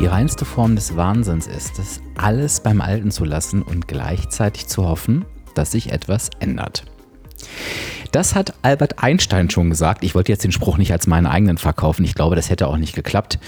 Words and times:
Die 0.00 0.06
reinste 0.06 0.46
Form 0.46 0.76
des 0.76 0.96
Wahnsinns 0.96 1.46
ist 1.46 1.78
es, 1.78 2.00
alles 2.16 2.60
beim 2.60 2.80
Alten 2.80 3.10
zu 3.10 3.26
lassen 3.26 3.60
und 3.60 3.86
gleichzeitig 3.86 4.66
zu 4.66 4.88
hoffen, 4.88 5.26
dass 5.54 5.72
sich 5.72 5.92
etwas 5.92 6.30
ändert. 6.38 6.84
Das 8.10 8.34
hat 8.34 8.54
Albert 8.62 9.02
Einstein 9.02 9.50
schon 9.50 9.68
gesagt. 9.68 10.02
Ich 10.02 10.14
wollte 10.14 10.32
jetzt 10.32 10.42
den 10.42 10.52
Spruch 10.52 10.78
nicht 10.78 10.92
als 10.92 11.06
meinen 11.06 11.26
eigenen 11.26 11.58
verkaufen. 11.58 12.02
Ich 12.04 12.14
glaube, 12.14 12.34
das 12.34 12.48
hätte 12.48 12.68
auch 12.68 12.78
nicht 12.78 12.94
geklappt. 12.94 13.38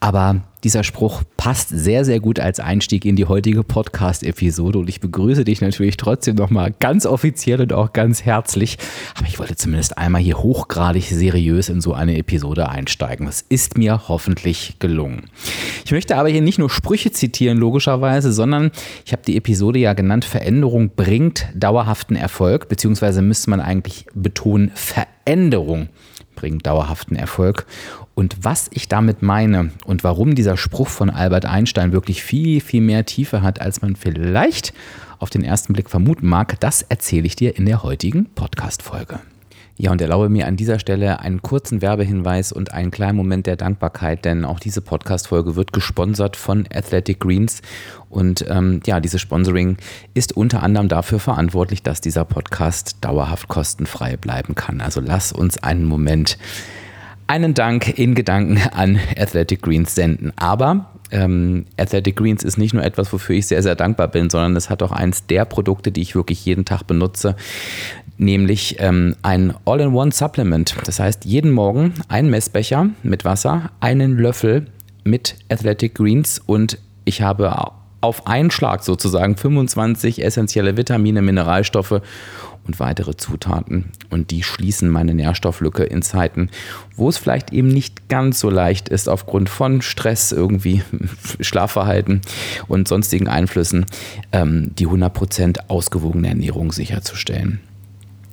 Aber 0.00 0.42
dieser 0.64 0.84
Spruch 0.84 1.22
passt 1.36 1.70
sehr, 1.70 2.04
sehr 2.04 2.20
gut 2.20 2.38
als 2.38 2.60
Einstieg 2.60 3.04
in 3.04 3.16
die 3.16 3.24
heutige 3.24 3.64
Podcast-Episode 3.64 4.78
und 4.78 4.88
ich 4.88 5.00
begrüße 5.00 5.44
dich 5.44 5.60
natürlich 5.60 5.96
trotzdem 5.96 6.36
nochmal 6.36 6.72
ganz 6.78 7.04
offiziell 7.04 7.60
und 7.60 7.72
auch 7.72 7.92
ganz 7.92 8.24
herzlich. 8.24 8.78
Aber 9.16 9.26
ich 9.26 9.40
wollte 9.40 9.56
zumindest 9.56 9.98
einmal 9.98 10.22
hier 10.22 10.38
hochgradig 10.38 11.06
seriös 11.08 11.68
in 11.68 11.80
so 11.80 11.94
eine 11.94 12.16
Episode 12.16 12.68
einsteigen. 12.68 13.26
Das 13.26 13.44
ist 13.48 13.76
mir 13.76 14.08
hoffentlich 14.08 14.76
gelungen. 14.78 15.24
Ich 15.84 15.90
möchte 15.90 16.16
aber 16.16 16.28
hier 16.28 16.42
nicht 16.42 16.60
nur 16.60 16.70
Sprüche 16.70 17.10
zitieren, 17.10 17.58
logischerweise, 17.58 18.32
sondern 18.32 18.70
ich 19.04 19.12
habe 19.12 19.22
die 19.26 19.36
Episode 19.36 19.80
ja 19.80 19.94
genannt, 19.94 20.24
Veränderung 20.24 20.90
bringt 20.94 21.48
dauerhaften 21.54 22.14
Erfolg, 22.14 22.68
beziehungsweise 22.68 23.20
müsste 23.20 23.50
man 23.50 23.60
eigentlich 23.60 24.06
betonen, 24.14 24.70
Veränderung 24.74 25.88
bringt 26.36 26.66
dauerhaften 26.66 27.16
Erfolg. 27.16 27.66
Und 28.14 28.36
was 28.42 28.68
ich 28.72 28.88
damit 28.88 29.22
meine 29.22 29.70
und 29.86 30.04
warum 30.04 30.34
dieser 30.34 30.56
Spruch 30.56 30.88
von 30.88 31.08
Albert 31.08 31.46
Einstein 31.46 31.92
wirklich 31.92 32.22
viel, 32.22 32.60
viel 32.60 32.82
mehr 32.82 33.06
Tiefe 33.06 33.42
hat, 33.42 33.60
als 33.60 33.80
man 33.80 33.96
vielleicht 33.96 34.74
auf 35.18 35.30
den 35.30 35.44
ersten 35.44 35.72
Blick 35.72 35.88
vermuten 35.88 36.26
mag, 36.26 36.60
das 36.60 36.82
erzähle 36.82 37.26
ich 37.26 37.36
dir 37.36 37.56
in 37.56 37.64
der 37.64 37.82
heutigen 37.82 38.26
Podcast-Folge. 38.34 39.20
Ja, 39.78 39.90
und 39.90 40.02
erlaube 40.02 40.28
mir 40.28 40.46
an 40.46 40.56
dieser 40.56 40.78
Stelle 40.78 41.20
einen 41.20 41.40
kurzen 41.40 41.80
Werbehinweis 41.80 42.52
und 42.52 42.74
einen 42.74 42.90
kleinen 42.90 43.16
Moment 43.16 43.46
der 43.46 43.56
Dankbarkeit, 43.56 44.24
denn 44.26 44.44
auch 44.44 44.60
diese 44.60 44.82
Podcast-Folge 44.82 45.56
wird 45.56 45.72
gesponsert 45.72 46.36
von 46.36 46.68
Athletic 46.72 47.20
Greens. 47.20 47.62
Und 48.10 48.44
ähm, 48.48 48.80
ja, 48.84 49.00
dieses 49.00 49.22
Sponsoring 49.22 49.78
ist 50.12 50.36
unter 50.36 50.62
anderem 50.62 50.88
dafür 50.88 51.18
verantwortlich, 51.18 51.82
dass 51.82 52.02
dieser 52.02 52.26
Podcast 52.26 52.98
dauerhaft 53.00 53.48
kostenfrei 53.48 54.18
bleiben 54.18 54.54
kann. 54.54 54.82
Also 54.82 55.00
lass 55.00 55.32
uns 55.32 55.62
einen 55.62 55.86
Moment 55.86 56.36
einen 57.26 57.54
Dank 57.54 57.98
in 57.98 58.14
Gedanken 58.14 58.60
an 58.72 58.98
Athletic 59.16 59.62
Greens 59.62 59.94
senden. 59.94 60.32
Aber 60.36 60.90
ähm, 61.10 61.66
Athletic 61.76 62.16
Greens 62.16 62.42
ist 62.42 62.56
nicht 62.56 62.74
nur 62.74 62.82
etwas, 62.82 63.12
wofür 63.12 63.36
ich 63.36 63.46
sehr, 63.46 63.62
sehr 63.62 63.74
dankbar 63.74 64.08
bin, 64.08 64.30
sondern 64.30 64.56
es 64.56 64.70
hat 64.70 64.82
auch 64.82 64.92
eins 64.92 65.26
der 65.26 65.44
Produkte, 65.44 65.92
die 65.92 66.00
ich 66.00 66.14
wirklich 66.14 66.44
jeden 66.44 66.64
Tag 66.64 66.84
benutze, 66.86 67.36
nämlich 68.16 68.76
ähm, 68.78 69.14
ein 69.22 69.54
All-in-One-Supplement. 69.64 70.76
Das 70.84 71.00
heißt, 71.00 71.24
jeden 71.24 71.50
Morgen 71.50 71.94
ein 72.08 72.30
Messbecher 72.30 72.90
mit 73.02 73.24
Wasser, 73.24 73.70
einen 73.80 74.16
Löffel 74.16 74.66
mit 75.04 75.36
Athletic 75.50 75.94
Greens 75.94 76.40
und 76.44 76.78
ich 77.04 77.20
habe 77.22 77.72
auf 78.00 78.26
einen 78.26 78.50
Schlag 78.50 78.82
sozusagen 78.82 79.36
25 79.36 80.24
essentielle 80.24 80.76
Vitamine, 80.76 81.22
Mineralstoffe 81.22 82.00
und 82.66 82.80
weitere 82.80 83.16
Zutaten. 83.16 83.90
Und 84.10 84.30
die 84.30 84.42
schließen 84.42 84.88
meine 84.88 85.14
Nährstofflücke 85.14 85.84
in 85.84 86.02
Zeiten, 86.02 86.50
wo 86.96 87.08
es 87.08 87.18
vielleicht 87.18 87.52
eben 87.52 87.68
nicht 87.68 88.08
ganz 88.08 88.40
so 88.40 88.50
leicht 88.50 88.88
ist, 88.88 89.08
aufgrund 89.08 89.48
von 89.48 89.82
Stress, 89.82 90.32
irgendwie 90.32 90.82
Schlafverhalten 91.40 92.20
und 92.68 92.88
sonstigen 92.88 93.28
Einflüssen, 93.28 93.86
ähm, 94.32 94.74
die 94.76 94.86
100% 94.86 95.68
ausgewogene 95.68 96.28
Ernährung 96.28 96.72
sicherzustellen. 96.72 97.60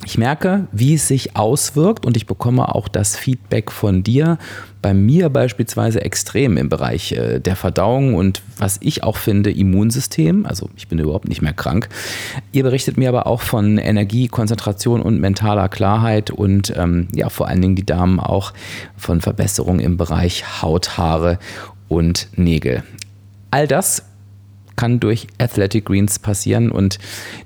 Ich 0.05 0.17
merke, 0.17 0.67
wie 0.71 0.93
es 0.93 1.09
sich 1.09 1.35
auswirkt 1.35 2.05
und 2.05 2.15
ich 2.15 2.25
bekomme 2.25 2.73
auch 2.73 2.87
das 2.87 3.17
Feedback 3.17 3.69
von 3.69 4.01
dir, 4.01 4.37
bei 4.81 4.93
mir 4.93 5.29
beispielsweise 5.29 6.01
extrem 6.01 6.55
im 6.55 6.69
Bereich 6.69 7.11
äh, 7.11 7.39
der 7.39 7.57
Verdauung 7.57 8.15
und 8.15 8.41
was 8.57 8.77
ich 8.81 9.03
auch 9.03 9.17
finde, 9.17 9.51
Immunsystem. 9.51 10.45
Also 10.45 10.69
ich 10.77 10.87
bin 10.87 10.99
überhaupt 10.99 11.27
nicht 11.27 11.41
mehr 11.41 11.51
krank. 11.51 11.89
Ihr 12.53 12.63
berichtet 12.63 12.97
mir 12.97 13.09
aber 13.09 13.27
auch 13.27 13.41
von 13.41 13.77
Energie, 13.77 14.29
Konzentration 14.29 15.01
und 15.01 15.19
mentaler 15.19 15.67
Klarheit 15.67 16.31
und 16.31 16.73
ähm, 16.77 17.09
ja, 17.13 17.27
vor 17.27 17.49
allen 17.49 17.61
Dingen 17.61 17.75
die 17.75 17.85
Damen 17.85 18.21
auch 18.21 18.53
von 18.95 19.19
Verbesserungen 19.19 19.81
im 19.81 19.97
Bereich 19.97 20.61
Haut, 20.61 20.97
Haare 20.97 21.39
und 21.89 22.29
Nägel. 22.37 22.83
All 23.51 23.67
das 23.67 24.08
kann 24.79 24.99
durch 25.01 25.27
Athletic 25.39 25.83
Greens 25.83 26.19
passieren 26.19 26.71
und 26.71 26.99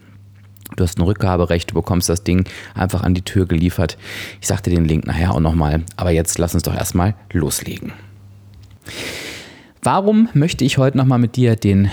Du 0.76 0.84
hast 0.84 0.96
ein 0.96 1.02
Rückgaberecht, 1.02 1.72
du 1.72 1.74
bekommst 1.74 2.08
das 2.08 2.22
Ding 2.22 2.44
einfach 2.72 3.02
an 3.02 3.14
die 3.14 3.22
Tür 3.22 3.46
geliefert. 3.46 3.98
Ich 4.40 4.46
sagte 4.46 4.70
den 4.70 4.84
Link 4.84 5.08
nachher 5.08 5.34
auch 5.34 5.40
nochmal, 5.40 5.82
aber 5.96 6.12
jetzt 6.12 6.38
lass 6.38 6.54
uns 6.54 6.62
doch 6.62 6.76
erstmal 6.76 7.16
loslegen. 7.32 7.94
Warum 9.86 10.28
möchte 10.34 10.64
ich 10.64 10.78
heute 10.78 10.96
nochmal 10.96 11.20
mit 11.20 11.36
dir 11.36 11.54
den 11.54 11.92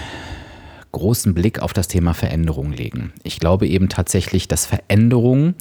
großen 0.94 1.36
Blick 1.36 1.60
auf 1.60 1.74
das 1.74 1.88
Thema 1.88 2.16
Veränderung 2.16 2.72
legen? 2.72 3.14
Ich 3.22 3.40
glaube 3.40 3.68
eben 3.68 3.88
tatsächlich, 3.88 4.48
dass 4.48 4.66
Veränderung 4.66 5.54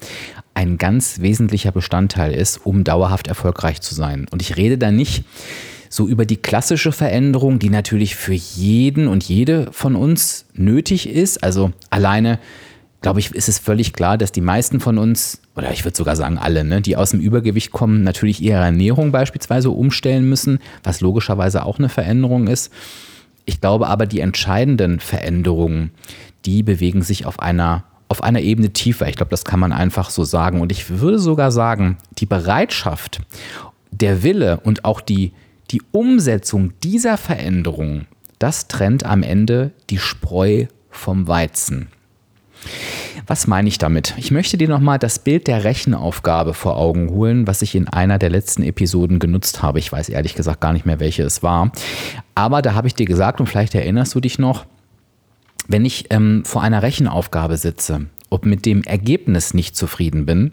ein 0.55 0.79
ganz 0.79 1.21
wesentlicher 1.21 1.73
Bestandteil 1.73 2.33
ist, 2.33 2.65
um 2.65 2.85
dauerhaft 2.85 3.27
erfolgreich 3.27 3.83
zu 3.83 3.95
sein. 3.95 4.29
Und 4.31 4.41
ich 4.41 4.57
rede 4.57 4.79
da 4.79 4.91
nicht 4.91 5.25
so 5.91 6.09
über 6.09 6.25
die 6.25 6.39
klassische 6.39 6.91
Veränderung, 6.91 7.59
die 7.59 7.69
natürlich 7.69 8.17
für 8.17 8.33
jeden 8.33 9.09
und 9.09 9.25
jede 9.25 9.71
von 9.71 9.95
uns 9.95 10.47
nötig 10.55 11.11
ist. 11.11 11.45
Also 11.45 11.73
alleine 11.91 12.39
glaube 13.03 13.21
ich, 13.21 13.33
ist 13.33 13.49
es 13.49 13.59
völlig 13.59 13.93
klar, 13.93 14.17
dass 14.17 14.33
die 14.33 14.41
meisten 14.41 14.81
von 14.81 14.97
uns, 14.97 15.43
oder 15.57 15.73
ich 15.73 15.85
würde 15.85 15.97
sogar 15.97 16.17
sagen 16.17 16.39
alle, 16.39 16.65
ne, 16.65 16.81
die 16.81 16.97
aus 16.97 17.11
dem 17.11 17.21
Übergewicht 17.21 17.73
kommen, 17.73 18.03
natürlich 18.03 18.41
ihre 18.41 18.63
Ernährung 18.63 19.13
beispielsweise 19.13 19.71
umstellen 19.71 20.29
müssen, 20.29 20.61
was 20.83 21.01
logischerweise 21.01 21.65
auch 21.67 21.79
eine 21.79 21.89
Veränderung 21.89 22.47
ist. 22.47 22.73
Ich 23.45 23.61
glaube 23.61 23.89
aber, 23.89 24.07
die 24.07 24.21
entscheidenden 24.21 25.01
Veränderungen, 25.01 25.91
die 26.45 26.63
bewegen 26.63 27.03
sich 27.03 27.27
auf 27.27 27.41
einer 27.41 27.85
auf 28.09 28.23
einer 28.23 28.41
Ebene 28.41 28.75
tiefer. 28.75 29.09
Ich 29.09 29.17
glaube, 29.17 29.31
das 29.31 29.47
kann 29.47 29.59
man 29.59 29.73
einfach 29.73 30.11
so 30.11 30.23
sagen. 30.23 30.61
Und 30.61 30.71
ich 30.71 30.91
würde 31.01 31.19
sogar 31.19 31.51
sagen, 31.51 31.97
die 32.19 32.27
Bereitschaft, 32.27 33.21
der 33.91 34.23
Wille 34.23 34.61
und 34.61 34.85
auch 34.85 35.01
die, 35.01 35.33
die 35.71 35.81
Umsetzung 35.93 36.75
dieser 36.83 37.17
Veränderungen, 37.17 38.07
das 38.39 38.69
trennt 38.69 39.07
am 39.07 39.23
Ende 39.23 39.71
die 39.89 39.97
Spreu 39.97 40.67
vom 40.91 41.27
Weizen. 41.27 41.89
Was 43.27 43.47
meine 43.47 43.69
ich 43.69 43.79
damit? 43.79 44.15
Ich 44.17 44.31
möchte 44.31 44.57
dir 44.57 44.69
nochmal 44.69 44.99
das 44.99 45.19
Bild 45.19 45.47
der 45.47 45.65
Rechenaufgabe 45.65 46.55
vor 46.55 46.77
Augen 46.77 47.11
holen, 47.11 47.47
was 47.47 47.63
ich 47.63 47.75
in 47.75 47.89
einer 47.89 48.19
der 48.19 48.31
letzten 48.31 48.63
Episoden 48.63 49.19
genutzt 49.19 49.63
habe. 49.63 49.79
Ich 49.79 49.91
weiß 49.93 50.09
ehrlich 50.09 50.35
gesagt 50.35 50.61
gar 50.61 50.73
nicht 50.73 50.87
mehr, 50.87 51.01
welche 51.01 51.23
es 51.23 51.43
war. 51.43 51.73
Aber 52.35 52.63
da 52.63 52.75
habe 52.75 52.89
ich 52.89 52.95
dir 52.95 53.07
gesagt, 53.07 53.41
und 53.41 53.47
vielleicht 53.47 53.75
erinnerst 53.75 54.15
du 54.15 54.21
dich 54.21 54.39
noch, 54.39 54.67
wenn 55.69 55.85
ich 55.85 56.07
ähm, 56.11 56.45
vor 56.45 56.63
einer 56.63 56.83
Rechenaufgabe 56.83 57.57
sitze 57.57 58.07
und 58.29 58.47
mit 58.47 58.67
dem 58.67 58.83
Ergebnis 58.83 59.55
nicht 59.55 59.77
zufrieden 59.77 60.27
bin, 60.27 60.53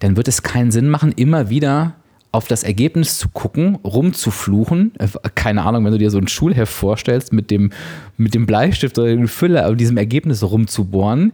dann 0.00 0.16
wird 0.16 0.28
es 0.28 0.42
keinen 0.42 0.70
Sinn 0.70 0.88
machen, 0.88 1.12
immer 1.12 1.48
wieder 1.48 1.94
auf 2.36 2.46
das 2.46 2.62
Ergebnis 2.62 3.18
zu 3.18 3.28
gucken, 3.30 3.76
rumzufluchen. 3.76 4.92
Äh, 4.98 5.08
keine 5.34 5.64
Ahnung, 5.64 5.84
wenn 5.84 5.92
du 5.92 5.98
dir 5.98 6.10
so 6.10 6.18
ein 6.18 6.28
Schulheft 6.28 6.72
vorstellst, 6.72 7.32
mit 7.32 7.50
dem, 7.50 7.72
mit 8.16 8.34
dem 8.34 8.46
Bleistift 8.46 8.98
oder 8.98 9.08
dem 9.08 9.28
Füller 9.28 9.68
auf 9.68 9.76
diesem 9.76 9.96
Ergebnis 9.96 10.42
rumzubohren, 10.42 11.32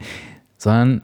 sondern 0.57 1.03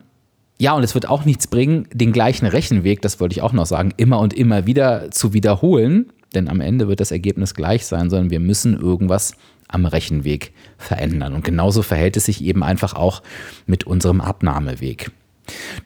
ja, 0.60 0.72
und 0.72 0.82
es 0.82 0.94
wird 0.94 1.08
auch 1.08 1.24
nichts 1.24 1.46
bringen, 1.46 1.86
den 1.92 2.12
gleichen 2.12 2.46
Rechenweg, 2.46 3.00
das 3.02 3.20
wollte 3.20 3.34
ich 3.34 3.42
auch 3.42 3.52
noch 3.52 3.66
sagen, 3.66 3.92
immer 3.96 4.18
und 4.18 4.34
immer 4.34 4.66
wieder 4.66 5.10
zu 5.10 5.32
wiederholen, 5.32 6.06
denn 6.34 6.48
am 6.48 6.60
Ende 6.60 6.88
wird 6.88 7.00
das 7.00 7.12
Ergebnis 7.12 7.54
gleich 7.54 7.86
sein, 7.86 8.10
sondern 8.10 8.30
wir 8.30 8.40
müssen 8.40 8.78
irgendwas 8.78 9.34
am 9.68 9.86
Rechenweg 9.86 10.52
verändern. 10.76 11.34
Und 11.34 11.44
genauso 11.44 11.82
verhält 11.82 12.16
es 12.16 12.24
sich 12.24 12.42
eben 12.42 12.62
einfach 12.62 12.94
auch 12.94 13.22
mit 13.66 13.84
unserem 13.84 14.20
Abnahmeweg. 14.20 15.10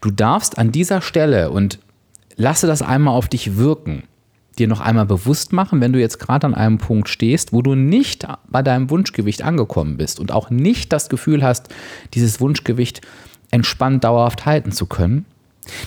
Du 0.00 0.10
darfst 0.10 0.58
an 0.58 0.72
dieser 0.72 1.02
Stelle, 1.02 1.50
und 1.50 1.78
lasse 2.42 2.66
das 2.66 2.82
einmal 2.82 3.14
auf 3.14 3.28
dich 3.28 3.56
wirken. 3.56 4.02
dir 4.58 4.68
noch 4.68 4.80
einmal 4.80 5.06
bewusst 5.06 5.54
machen, 5.54 5.80
wenn 5.80 5.94
du 5.94 5.98
jetzt 5.98 6.18
gerade 6.18 6.46
an 6.46 6.54
einem 6.54 6.76
Punkt 6.76 7.08
stehst, 7.08 7.54
wo 7.54 7.62
du 7.62 7.74
nicht 7.74 8.26
bei 8.50 8.62
deinem 8.62 8.90
Wunschgewicht 8.90 9.40
angekommen 9.40 9.96
bist 9.96 10.20
und 10.20 10.30
auch 10.30 10.50
nicht 10.50 10.92
das 10.92 11.08
Gefühl 11.08 11.42
hast, 11.42 11.68
dieses 12.12 12.38
Wunschgewicht 12.38 13.00
entspannt 13.50 14.04
dauerhaft 14.04 14.44
halten 14.44 14.70
zu 14.70 14.84
können, 14.84 15.24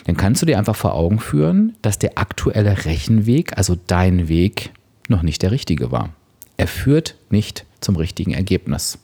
dann 0.06 0.18
kannst 0.18 0.42
du 0.42 0.48
dir 0.48 0.58
einfach 0.58 0.76
vor 0.76 0.96
Augen 0.96 1.20
führen, 1.20 1.76
dass 1.84 2.00
der 2.00 2.18
aktuelle 2.18 2.86
Rechenweg, 2.86 3.56
also 3.56 3.78
dein 3.86 4.30
Weg, 4.30 4.72
noch 5.10 5.22
nicht 5.22 5.44
der 5.44 5.52
richtige 5.52 5.92
war. 5.92 6.10
Er 6.58 6.68
führt 6.68 7.18
nicht 7.30 7.66
zum 7.82 7.98
richtigen 7.98 8.34
Ergebnis. 8.34 8.98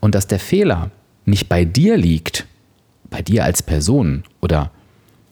Und 0.00 0.14
dass 0.14 0.28
der 0.28 0.38
Fehler 0.38 0.92
nicht 1.26 1.50
bei 1.50 1.66
dir 1.66 1.98
liegt, 1.98 2.46
bei 3.10 3.20
dir 3.20 3.44
als 3.44 3.62
Person 3.62 4.24
oder 4.40 4.70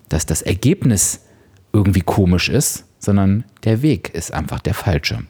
dass 0.08 0.26
das 0.26 0.42
Ergebnis 0.42 1.20
irgendwie 1.72 2.02
komisch 2.02 2.48
ist, 2.48 2.84
sondern 2.98 3.44
der 3.64 3.82
Weg 3.82 4.10
ist 4.14 4.32
einfach 4.32 4.60
der 4.60 4.74
falsche. 4.74 5.20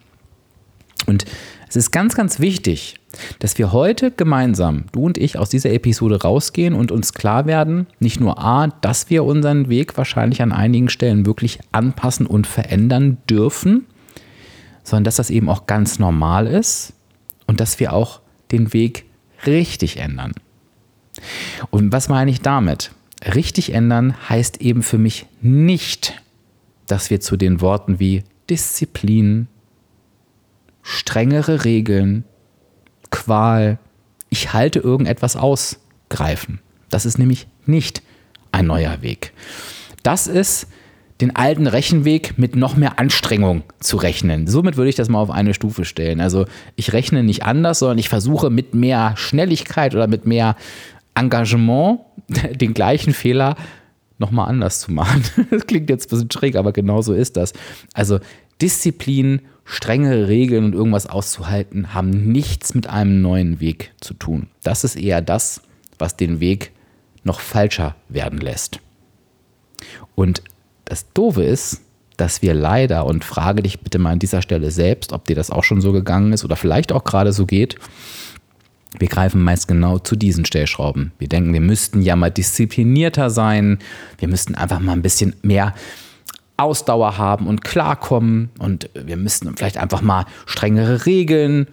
Und 1.07 1.25
es 1.69 1.77
ist 1.77 1.91
ganz, 1.91 2.15
ganz 2.15 2.39
wichtig, 2.39 3.01
dass 3.39 3.59
wir 3.59 3.73
heute 3.73 4.11
gemeinsam, 4.11 4.85
du 4.93 5.07
und 5.07 5.19
ich, 5.19 5.39
aus 5.39 5.51
dieser 5.51 5.73
Episode 5.73 6.23
rausgehen 6.23 6.75
und 6.75 6.93
uns 6.93 7.13
klar 7.13 7.47
werden, 7.47 7.87
nicht 7.99 8.21
nur 8.21 8.43
A, 8.43 8.69
dass 8.69 9.11
wir 9.11 9.25
unseren 9.25 9.69
Weg 9.69 9.97
wahrscheinlich 9.97 10.43
an 10.43 10.53
einigen 10.53 10.89
Stellen 10.89 11.27
wirklich 11.27 11.59
anpassen 11.73 12.27
und 12.27 12.47
verändern 12.47 13.19
dürfen, 13.29 13.87
sondern 14.83 15.05
dass 15.05 15.17
das 15.17 15.31
eben 15.31 15.49
auch 15.49 15.67
ganz 15.67 15.99
normal 15.99 16.47
ist 16.47 16.93
und 17.47 17.61
dass 17.61 17.81
wir 17.81 17.93
auch 17.93 18.21
den 18.53 18.73
Weg 18.73 19.07
richtig 19.47 19.99
ändern. 19.99 20.33
Und 21.71 21.93
was 21.93 22.09
meine 22.09 22.31
ich 22.31 22.41
damit? 22.41 22.93
Richtig 23.25 23.73
ändern 23.73 24.15
heißt 24.29 24.61
eben 24.61 24.83
für 24.83 24.99
mich 24.99 25.27
nicht, 25.41 26.21
dass 26.87 27.11
wir 27.11 27.21
zu 27.21 27.37
den 27.37 27.61
Worten 27.61 27.99
wie 27.99 28.25
Disziplin, 28.51 29.49
strengere 30.83 31.65
Regeln, 31.65 32.25
Qual, 33.11 33.79
ich 34.29 34.53
halte 34.53 34.81
irgendetwas 34.81 35.37
aus, 35.37 35.79
greifen. 36.09 36.59
Das 36.91 37.07
ist 37.07 37.19
nämlich 37.19 37.47
nicht 37.65 38.03
ein 38.53 38.67
neuer 38.67 39.01
Weg. 39.03 39.33
Das 40.03 40.27
ist 40.27 40.67
den 41.21 41.37
alten 41.37 41.67
Rechenweg 41.67 42.37
mit 42.39 42.57
noch 42.57 42.77
mehr 42.77 42.99
Anstrengung 42.99 43.63
zu 43.79 43.97
rechnen. 43.97 44.47
Somit 44.49 44.77
würde 44.77 44.91
ich 44.91 44.97
das 44.97 45.09
mal 45.09 45.21
auf 45.21 45.31
eine 45.31 45.55
Stufe 45.55 45.85
stellen. 45.85 46.21
Also 46.21 46.45
ich 46.75 46.93
rechne 46.93 47.23
nicht 47.23 47.45
anders, 47.45 47.79
sondern 47.79 47.99
ich 47.99 48.09
versuche 48.09 48.51
mit 48.51 48.75
mehr 48.75 49.15
Schnelligkeit 49.17 49.95
oder 49.95 50.09
mit 50.09 50.27
mehr 50.27 50.57
Engagement 51.15 52.01
den 52.55 52.75
gleichen 52.75 53.13
Fehler 53.13 53.57
nochmal 54.19 54.49
anders 54.49 54.81
zu 54.81 54.93
machen. 54.93 55.23
Das 55.51 55.67
klingt 55.67 55.91
jetzt 55.91 56.07
ein 56.07 56.11
bisschen 56.11 56.31
schräg, 56.31 56.57
aber 56.57 56.73
genau 56.73 57.03
so 57.03 57.13
ist 57.13 57.37
das. 57.37 57.53
Also 57.93 58.21
Disziplin, 58.61 59.43
strengere 59.65 60.29
Regeln 60.29 60.65
und 60.65 60.75
irgendwas 60.75 61.07
auszuhalten, 61.07 61.95
haben 61.95 62.11
nichts 62.11 62.75
mit 62.75 62.89
einem 62.89 63.21
neuen 63.21 63.61
Weg 63.61 63.93
zu 64.01 64.15
tun. 64.15 64.49
Das 64.63 64.85
ist 64.85 64.97
eher 64.97 65.21
das, 65.21 65.63
was 65.99 66.17
den 66.17 66.41
Weg 66.41 66.73
noch 67.25 67.41
falscher 67.41 67.97
werden 68.09 68.39
lässt. 68.39 68.81
Und 70.15 70.43
das 70.85 71.13
Doofe 71.13 71.43
ist, 71.43 71.81
dass 72.17 72.43
wir 72.43 72.55
leider, 72.55 73.07
und 73.07 73.25
frage 73.25 73.63
dich 73.63 73.81
bitte 73.81 73.99
mal 73.99 74.13
an 74.13 74.19
dieser 74.19 74.43
Stelle 74.43 74.71
selbst, 74.71 75.13
ob 75.13 75.25
dir 75.25 75.35
das 75.35 75.51
auch 75.51 75.65
schon 75.65 75.81
so 75.81 75.93
gegangen 75.93 76.33
ist 76.33 76.45
oder 76.45 76.57
vielleicht 76.57 76.93
auch 76.93 77.05
gerade 77.05 77.33
so 77.33 77.47
geht, 77.47 77.77
wir 78.99 79.09
greifen 79.09 79.43
meist 79.43 79.69
genau 79.69 79.99
zu 79.99 80.17
diesen 80.17 80.45
Stellschrauben. 80.45 81.13
Wir 81.19 81.29
denken, 81.29 81.53
wir 81.53 81.61
müssten 81.61 82.03
ja 82.03 82.17
mal 82.17 82.31
disziplinierter 82.31 83.31
sein, 83.31 83.79
wir 84.19 84.29
müssten 84.29 84.55
einfach 84.55 84.81
mal 84.81 84.93
ein 84.93 85.03
bisschen 85.03 85.35
mehr 85.43 85.75
Ausdauer 86.57 87.19
haben 87.19 87.49
und 87.49 87.65
klarkommen 87.65 88.51
und 88.59 88.89
wir 88.95 89.17
müssten 89.17 89.55
vielleicht 89.57 89.77
einfach 89.77 90.03
mal 90.03 90.25
strengere 90.47 91.07
Regeln 91.07 91.67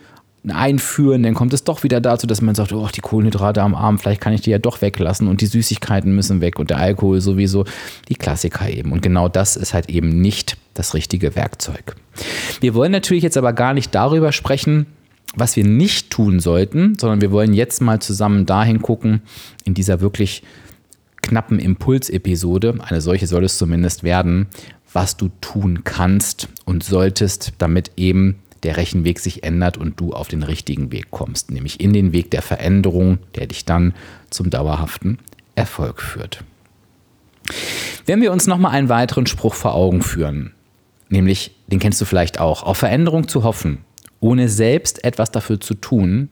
einführen, 0.49 1.21
dann 1.21 1.35
kommt 1.35 1.53
es 1.53 1.63
doch 1.63 1.83
wieder 1.83 2.01
dazu, 2.01 2.25
dass 2.25 2.41
man 2.41 2.55
sagt, 2.55 2.73
oh, 2.73 2.87
die 2.93 3.01
Kohlenhydrate 3.01 3.61
am 3.61 3.75
Abend, 3.75 4.01
vielleicht 4.01 4.21
kann 4.21 4.33
ich 4.33 4.41
die 4.41 4.49
ja 4.49 4.57
doch 4.57 4.81
weglassen 4.81 5.27
und 5.27 5.41
die 5.41 5.45
Süßigkeiten 5.45 6.15
müssen 6.15 6.41
weg 6.41 6.57
und 6.57 6.71
der 6.71 6.77
Alkohol 6.77 7.21
sowieso, 7.21 7.65
die 8.09 8.15
Klassiker 8.15 8.67
eben. 8.67 8.91
Und 8.91 9.03
genau 9.03 9.29
das 9.29 9.55
ist 9.55 9.75
halt 9.75 9.89
eben 9.89 10.19
nicht 10.19 10.57
das 10.73 10.95
richtige 10.95 11.35
Werkzeug. 11.35 11.95
Wir 12.59 12.73
wollen 12.73 12.91
natürlich 12.91 13.23
jetzt 13.23 13.37
aber 13.37 13.53
gar 13.53 13.75
nicht 13.75 13.93
darüber 13.93 14.31
sprechen, 14.31 14.87
was 15.35 15.55
wir 15.55 15.63
nicht 15.63 16.09
tun 16.09 16.39
sollten, 16.39 16.97
sondern 16.99 17.21
wir 17.21 17.31
wollen 17.31 17.53
jetzt 17.53 17.81
mal 17.81 18.01
zusammen 18.01 18.45
dahin 18.45 18.81
gucken, 18.81 19.21
in 19.63 19.73
dieser 19.73 20.01
wirklich 20.01 20.43
knappen 21.21 21.59
Impulsepisode, 21.59 22.75
eine 22.81 23.01
solche 23.01 23.27
soll 23.27 23.45
es 23.45 23.57
zumindest 23.57 24.03
werden, 24.03 24.47
was 24.91 25.17
du 25.17 25.29
tun 25.39 25.83
kannst 25.83 26.49
und 26.65 26.83
solltest, 26.83 27.53
damit 27.57 27.91
eben 27.95 28.39
der 28.63 28.77
Rechenweg 28.77 29.19
sich 29.19 29.43
ändert 29.43 29.77
und 29.77 29.99
du 29.99 30.13
auf 30.13 30.27
den 30.27 30.43
richtigen 30.43 30.91
Weg 30.91 31.09
kommst, 31.11 31.51
nämlich 31.51 31.79
in 31.79 31.93
den 31.93 32.13
Weg 32.13 32.31
der 32.31 32.41
Veränderung, 32.41 33.19
der 33.35 33.47
dich 33.47 33.65
dann 33.65 33.93
zum 34.29 34.49
dauerhaften 34.49 35.17
Erfolg 35.55 36.01
führt. 36.01 36.43
Wenn 38.05 38.21
wir 38.21 38.31
uns 38.31 38.47
nochmal 38.47 38.73
einen 38.73 38.89
weiteren 38.89 39.25
Spruch 39.25 39.55
vor 39.55 39.73
Augen 39.73 40.01
führen, 40.01 40.53
nämlich, 41.09 41.55
den 41.67 41.79
kennst 41.79 41.99
du 42.01 42.05
vielleicht 42.05 42.39
auch, 42.39 42.63
auf 42.63 42.77
Veränderung 42.77 43.27
zu 43.27 43.43
hoffen, 43.43 43.79
ohne 44.21 44.47
selbst 44.47 45.03
etwas 45.03 45.31
dafür 45.31 45.59
zu 45.59 45.73
tun, 45.73 46.29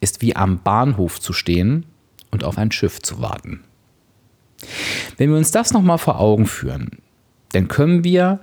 ist 0.00 0.20
wie 0.20 0.36
am 0.36 0.62
Bahnhof 0.62 1.18
zu 1.18 1.32
stehen 1.32 1.86
und 2.30 2.44
auf 2.44 2.58
ein 2.58 2.72
Schiff 2.72 3.00
zu 3.00 3.22
warten. 3.22 3.60
Wenn 5.16 5.30
wir 5.30 5.38
uns 5.38 5.50
das 5.50 5.72
nochmal 5.72 5.98
vor 5.98 6.20
Augen 6.20 6.46
führen, 6.46 6.98
dann 7.52 7.68
können 7.68 8.04
wir 8.04 8.40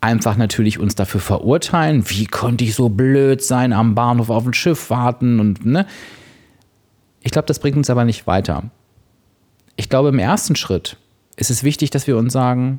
einfach 0.00 0.36
natürlich 0.36 0.78
uns 0.78 0.94
dafür 0.94 1.20
verurteilen, 1.20 2.08
wie 2.08 2.26
konnte 2.26 2.64
ich 2.64 2.74
so 2.74 2.88
blöd 2.88 3.42
sein, 3.42 3.72
am 3.72 3.94
Bahnhof 3.94 4.30
auf 4.30 4.46
ein 4.46 4.54
Schiff 4.54 4.90
warten 4.90 5.40
und 5.40 5.66
ne. 5.66 5.86
Ich 7.22 7.32
glaube, 7.32 7.46
das 7.46 7.58
bringt 7.58 7.76
uns 7.76 7.90
aber 7.90 8.04
nicht 8.04 8.26
weiter. 8.26 8.70
Ich 9.76 9.88
glaube, 9.88 10.10
im 10.10 10.18
ersten 10.18 10.56
Schritt 10.56 10.98
ist 11.36 11.50
es 11.50 11.64
wichtig, 11.64 11.90
dass 11.90 12.06
wir 12.06 12.16
uns 12.16 12.32
sagen, 12.32 12.78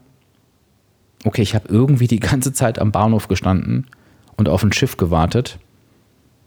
okay, 1.25 1.41
ich 1.41 1.55
habe 1.55 1.67
irgendwie 1.67 2.07
die 2.07 2.19
ganze 2.19 2.53
Zeit 2.53 2.79
am 2.79 2.91
Bahnhof 2.91 3.27
gestanden 3.27 3.87
und 4.37 4.49
auf 4.49 4.63
ein 4.63 4.73
Schiff 4.73 4.97
gewartet. 4.97 5.59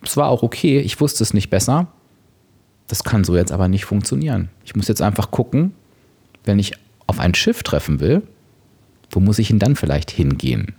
Es 0.02 0.16
war 0.16 0.28
auch 0.28 0.42
okay, 0.42 0.78
ich 0.80 1.00
wusste 1.00 1.22
es 1.22 1.34
nicht 1.34 1.50
besser. 1.50 1.88
Das 2.86 3.04
kann 3.04 3.24
so 3.24 3.36
jetzt 3.36 3.52
aber 3.52 3.68
nicht 3.68 3.84
funktionieren. 3.84 4.48
Ich 4.64 4.74
muss 4.74 4.88
jetzt 4.88 5.02
einfach 5.02 5.30
gucken, 5.30 5.74
wenn 6.44 6.58
ich 6.58 6.72
auf 7.06 7.18
ein 7.18 7.34
Schiff 7.34 7.62
treffen 7.62 8.00
will, 8.00 8.22
wo 9.10 9.20
muss 9.20 9.38
ich 9.38 9.48
denn 9.48 9.58
dann 9.58 9.76
vielleicht 9.76 10.10
hingehen? 10.10 10.74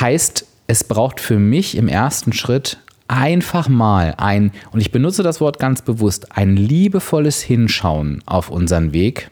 Heißt, 0.00 0.46
es 0.66 0.84
braucht 0.84 1.20
für 1.20 1.38
mich 1.38 1.76
im 1.76 1.88
ersten 1.88 2.32
Schritt 2.32 2.78
einfach 3.08 3.68
mal 3.68 4.14
ein, 4.18 4.52
und 4.72 4.80
ich 4.80 4.90
benutze 4.90 5.22
das 5.22 5.40
Wort 5.40 5.58
ganz 5.58 5.82
bewusst, 5.82 6.36
ein 6.36 6.56
liebevolles 6.56 7.40
Hinschauen 7.42 8.22
auf 8.26 8.50
unseren 8.50 8.92
Weg 8.92 9.30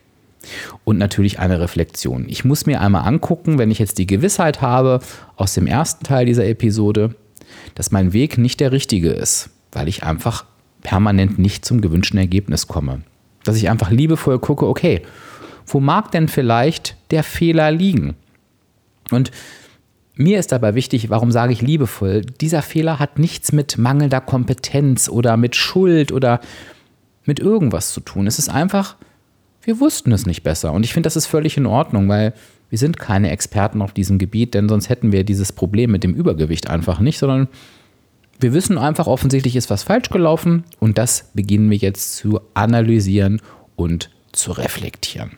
und 0.84 0.98
natürlich 0.98 1.38
eine 1.38 1.60
Reflexion. 1.60 2.26
Ich 2.28 2.44
muss 2.44 2.66
mir 2.66 2.80
einmal 2.80 3.06
angucken, 3.06 3.58
wenn 3.58 3.70
ich 3.70 3.78
jetzt 3.78 3.98
die 3.98 4.06
Gewissheit 4.06 4.60
habe 4.60 5.00
aus 5.36 5.54
dem 5.54 5.66
ersten 5.66 6.04
Teil 6.04 6.26
dieser 6.26 6.46
Episode, 6.46 7.14
dass 7.74 7.90
mein 7.90 8.12
Weg 8.12 8.38
nicht 8.38 8.60
der 8.60 8.72
richtige 8.72 9.10
ist, 9.10 9.50
weil 9.72 9.88
ich 9.88 10.02
einfach 10.02 10.44
permanent 10.82 11.38
nicht 11.38 11.64
zum 11.64 11.80
gewünschten 11.80 12.18
Ergebnis 12.18 12.68
komme. 12.68 13.02
Dass 13.44 13.56
ich 13.56 13.68
einfach 13.68 13.90
liebevoll 13.90 14.38
gucke, 14.38 14.66
okay, 14.66 15.02
wo 15.66 15.80
mag 15.80 16.10
denn 16.12 16.28
vielleicht 16.28 16.96
der 17.10 17.22
Fehler 17.22 17.70
liegen? 17.70 18.14
Und 19.10 19.30
mir 20.14 20.38
ist 20.38 20.52
dabei 20.52 20.74
wichtig, 20.74 21.10
warum 21.10 21.32
sage 21.32 21.52
ich 21.52 21.60
liebevoll, 21.60 22.22
dieser 22.22 22.62
Fehler 22.62 22.98
hat 22.98 23.18
nichts 23.18 23.52
mit 23.52 23.78
mangelnder 23.78 24.20
Kompetenz 24.20 25.08
oder 25.08 25.36
mit 25.36 25.56
Schuld 25.56 26.12
oder 26.12 26.40
mit 27.24 27.40
irgendwas 27.40 27.92
zu 27.92 28.00
tun. 28.00 28.26
Es 28.26 28.38
ist 28.38 28.48
einfach, 28.48 28.96
wir 29.64 29.80
wussten 29.80 30.12
es 30.12 30.26
nicht 30.26 30.42
besser. 30.42 30.72
Und 30.72 30.84
ich 30.84 30.92
finde, 30.92 31.06
das 31.06 31.16
ist 31.16 31.26
völlig 31.26 31.56
in 31.56 31.66
Ordnung, 31.66 32.08
weil 32.08 32.34
wir 32.70 32.78
sind 32.78 32.98
keine 32.98 33.30
Experten 33.30 33.82
auf 33.82 33.92
diesem 33.92 34.18
Gebiet, 34.18 34.54
denn 34.54 34.68
sonst 34.68 34.88
hätten 34.88 35.12
wir 35.12 35.24
dieses 35.24 35.52
Problem 35.52 35.90
mit 35.90 36.04
dem 36.04 36.14
Übergewicht 36.14 36.68
einfach 36.68 37.00
nicht, 37.00 37.18
sondern 37.18 37.48
wir 38.40 38.52
wissen 38.52 38.78
einfach, 38.78 39.06
offensichtlich 39.06 39.56
ist 39.56 39.70
was 39.70 39.84
falsch 39.84 40.10
gelaufen 40.10 40.64
und 40.80 40.98
das 40.98 41.30
beginnen 41.34 41.70
wir 41.70 41.76
jetzt 41.76 42.16
zu 42.16 42.40
analysieren 42.54 43.40
und 43.76 44.10
zu 44.32 44.52
reflektieren. 44.52 45.32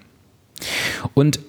Und 1.15 1.41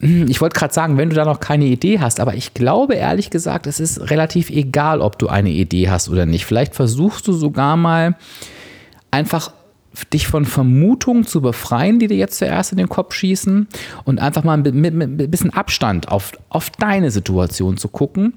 ich 0.00 0.42
wollte 0.42 0.58
gerade 0.58 0.74
sagen, 0.74 0.98
wenn 0.98 1.08
du 1.08 1.16
da 1.16 1.24
noch 1.24 1.40
keine 1.40 1.64
Idee 1.64 2.00
hast, 2.00 2.20
aber 2.20 2.34
ich 2.34 2.52
glaube 2.52 2.94
ehrlich 2.94 3.30
gesagt, 3.30 3.66
es 3.66 3.80
ist 3.80 4.10
relativ 4.10 4.50
egal, 4.50 5.00
ob 5.00 5.18
du 5.18 5.28
eine 5.28 5.50
Idee 5.50 5.88
hast 5.88 6.10
oder 6.10 6.26
nicht. 6.26 6.44
Vielleicht 6.44 6.74
versuchst 6.74 7.26
du 7.26 7.32
sogar 7.32 7.78
mal 7.78 8.16
einfach 9.10 9.52
dich 10.04 10.26
von 10.26 10.44
Vermutungen 10.44 11.24
zu 11.24 11.40
befreien, 11.40 11.98
die 11.98 12.06
dir 12.06 12.16
jetzt 12.16 12.38
zuerst 12.38 12.72
in 12.72 12.78
den 12.78 12.88
Kopf 12.88 13.14
schießen 13.14 13.66
und 14.04 14.20
einfach 14.20 14.44
mal 14.44 14.56
mit, 14.56 14.74
mit, 14.74 14.94
mit 14.94 15.20
ein 15.20 15.30
bisschen 15.30 15.52
Abstand 15.52 16.08
auf, 16.08 16.32
auf 16.48 16.70
deine 16.70 17.10
Situation 17.10 17.76
zu 17.76 17.88
gucken 17.88 18.34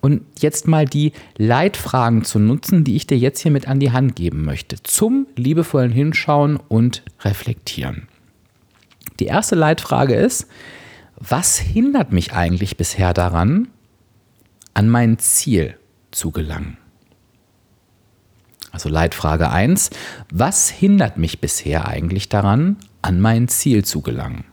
und 0.00 0.22
jetzt 0.38 0.66
mal 0.66 0.86
die 0.86 1.12
Leitfragen 1.36 2.24
zu 2.24 2.38
nutzen, 2.38 2.84
die 2.84 2.96
ich 2.96 3.06
dir 3.06 3.18
jetzt 3.18 3.40
hier 3.40 3.50
mit 3.50 3.68
an 3.68 3.80
die 3.80 3.92
Hand 3.92 4.16
geben 4.16 4.44
möchte, 4.44 4.82
zum 4.82 5.26
liebevollen 5.36 5.92
Hinschauen 5.92 6.58
und 6.68 7.02
Reflektieren. 7.20 8.08
Die 9.18 9.26
erste 9.26 9.54
Leitfrage 9.54 10.14
ist, 10.14 10.46
was 11.16 11.58
hindert 11.58 12.12
mich 12.12 12.32
eigentlich 12.32 12.78
bisher 12.78 13.12
daran, 13.12 13.68
an 14.72 14.88
mein 14.88 15.18
Ziel 15.18 15.76
zu 16.10 16.30
gelangen? 16.30 16.78
Also 18.72 18.88
Leitfrage 18.88 19.50
1, 19.50 19.90
was 20.32 20.70
hindert 20.70 21.16
mich 21.16 21.40
bisher 21.40 21.88
eigentlich 21.88 22.28
daran, 22.28 22.76
an 23.02 23.20
mein 23.20 23.48
Ziel 23.48 23.84
zu 23.84 24.00
gelangen? 24.00 24.44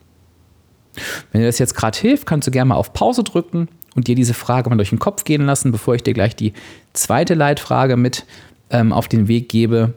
Wenn 1.32 1.42
dir 1.42 1.48
das 1.48 1.60
jetzt 1.60 1.76
gerade 1.76 1.98
hilft, 1.98 2.26
kannst 2.26 2.48
du 2.48 2.52
gerne 2.52 2.70
mal 2.70 2.76
auf 2.76 2.94
Pause 2.94 3.24
drücken 3.24 3.68
und 3.96 4.08
dir 4.08 4.16
diese 4.16 4.34
Frage 4.34 4.70
mal 4.70 4.76
durch 4.76 4.90
den 4.90 5.00
Kopf 5.00 5.24
gehen 5.24 5.46
lassen, 5.46 5.72
bevor 5.72 5.96
ich 5.96 6.04
dir 6.04 6.14
gleich 6.14 6.36
die 6.36 6.54
zweite 6.94 7.36
Leitfrage 7.36 7.98
mit 7.98 8.26
ähm, 8.70 8.92
auf 8.92 9.08
den 9.08 9.28
Weg 9.28 9.50
gebe. 9.50 9.94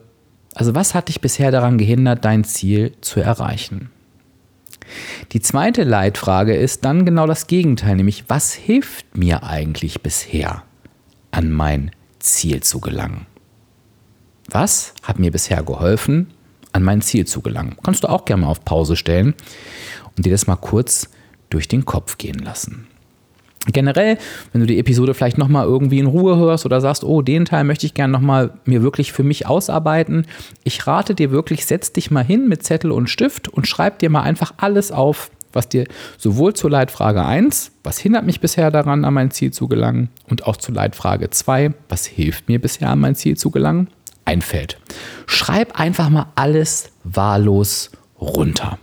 Also 0.53 0.75
was 0.75 0.93
hat 0.93 1.07
dich 1.07 1.21
bisher 1.21 1.51
daran 1.51 1.77
gehindert, 1.77 2.25
dein 2.25 2.43
Ziel 2.43 2.93
zu 3.01 3.19
erreichen? 3.19 3.89
Die 5.31 5.39
zweite 5.39 5.83
Leitfrage 5.83 6.55
ist 6.55 6.83
dann 6.83 7.05
genau 7.05 7.25
das 7.25 7.47
Gegenteil, 7.47 7.95
nämlich 7.95 8.25
was 8.27 8.53
hilft 8.53 9.17
mir 9.17 9.43
eigentlich 9.43 10.01
bisher, 10.01 10.63
an 11.31 11.49
mein 11.49 11.91
Ziel 12.19 12.61
zu 12.61 12.81
gelangen? 12.81 13.25
Was 14.51 14.93
hat 15.03 15.17
mir 15.17 15.31
bisher 15.31 15.63
geholfen, 15.63 16.27
an 16.73 16.83
mein 16.83 17.01
Ziel 17.01 17.25
zu 17.25 17.41
gelangen? 17.41 17.77
Kannst 17.83 18.03
du 18.03 18.09
auch 18.09 18.25
gerne 18.25 18.43
mal 18.43 18.49
auf 18.49 18.65
Pause 18.65 18.97
stellen 18.97 19.33
und 20.17 20.25
dir 20.25 20.31
das 20.31 20.45
mal 20.45 20.57
kurz 20.57 21.09
durch 21.49 21.69
den 21.69 21.85
Kopf 21.85 22.17
gehen 22.17 22.39
lassen. 22.39 22.87
Generell, 23.67 24.17
wenn 24.51 24.61
du 24.61 24.67
die 24.67 24.79
Episode 24.79 25.13
vielleicht 25.13 25.37
nochmal 25.37 25.65
irgendwie 25.65 25.99
in 25.99 26.07
Ruhe 26.07 26.35
hörst 26.35 26.65
oder 26.65 26.81
sagst, 26.81 27.03
oh, 27.03 27.21
den 27.21 27.45
Teil 27.45 27.63
möchte 27.63 27.85
ich 27.85 27.93
gerne 27.93 28.11
nochmal 28.11 28.59
mir 28.65 28.81
wirklich 28.81 29.13
für 29.13 29.23
mich 29.23 29.45
ausarbeiten, 29.45 30.25
ich 30.63 30.87
rate 30.87 31.13
dir 31.13 31.29
wirklich, 31.29 31.65
setz 31.65 31.93
dich 31.93 32.09
mal 32.09 32.23
hin 32.23 32.49
mit 32.49 32.63
Zettel 32.63 32.91
und 32.91 33.07
Stift 33.07 33.47
und 33.47 33.67
schreib 33.67 33.99
dir 33.99 34.09
mal 34.09 34.23
einfach 34.23 34.55
alles 34.57 34.91
auf, 34.91 35.29
was 35.53 35.69
dir 35.69 35.85
sowohl 36.17 36.55
zur 36.55 36.71
Leitfrage 36.71 37.23
1, 37.23 37.71
was 37.83 37.99
hindert 37.99 38.25
mich 38.25 38.39
bisher 38.39 38.71
daran, 38.71 39.05
an 39.05 39.13
mein 39.13 39.29
Ziel 39.29 39.51
zu 39.53 39.67
gelangen, 39.67 40.09
und 40.27 40.47
auch 40.47 40.57
zur 40.57 40.73
Leitfrage 40.73 41.29
2, 41.29 41.73
was 41.87 42.07
hilft 42.07 42.49
mir 42.49 42.59
bisher, 42.59 42.89
an 42.89 42.99
mein 42.99 43.15
Ziel 43.15 43.37
zu 43.37 43.51
gelangen, 43.51 43.89
einfällt. 44.25 44.79
Schreib 45.27 45.79
einfach 45.79 46.09
mal 46.09 46.27
alles 46.35 46.91
wahllos 47.03 47.91
runter. 48.19 48.77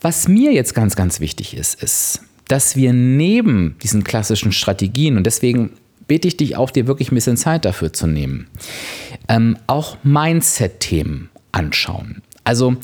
Was 0.00 0.28
mir 0.28 0.52
jetzt 0.52 0.74
ganz, 0.74 0.96
ganz 0.96 1.20
wichtig 1.20 1.56
ist, 1.56 1.82
ist, 1.82 2.20
dass 2.48 2.76
wir 2.76 2.92
neben 2.92 3.76
diesen 3.82 4.04
klassischen 4.04 4.52
Strategien, 4.52 5.16
und 5.16 5.24
deswegen 5.24 5.70
bitte 6.06 6.28
ich 6.28 6.36
dich 6.36 6.56
auch, 6.56 6.70
dir 6.70 6.86
wirklich 6.86 7.10
ein 7.10 7.14
bisschen 7.14 7.36
Zeit 7.36 7.64
dafür 7.64 7.92
zu 7.92 8.06
nehmen, 8.06 8.48
ähm, 9.28 9.56
auch 9.66 9.96
Mindset-Themen 10.02 11.30
anschauen. 11.52 12.22
Also 12.44 12.76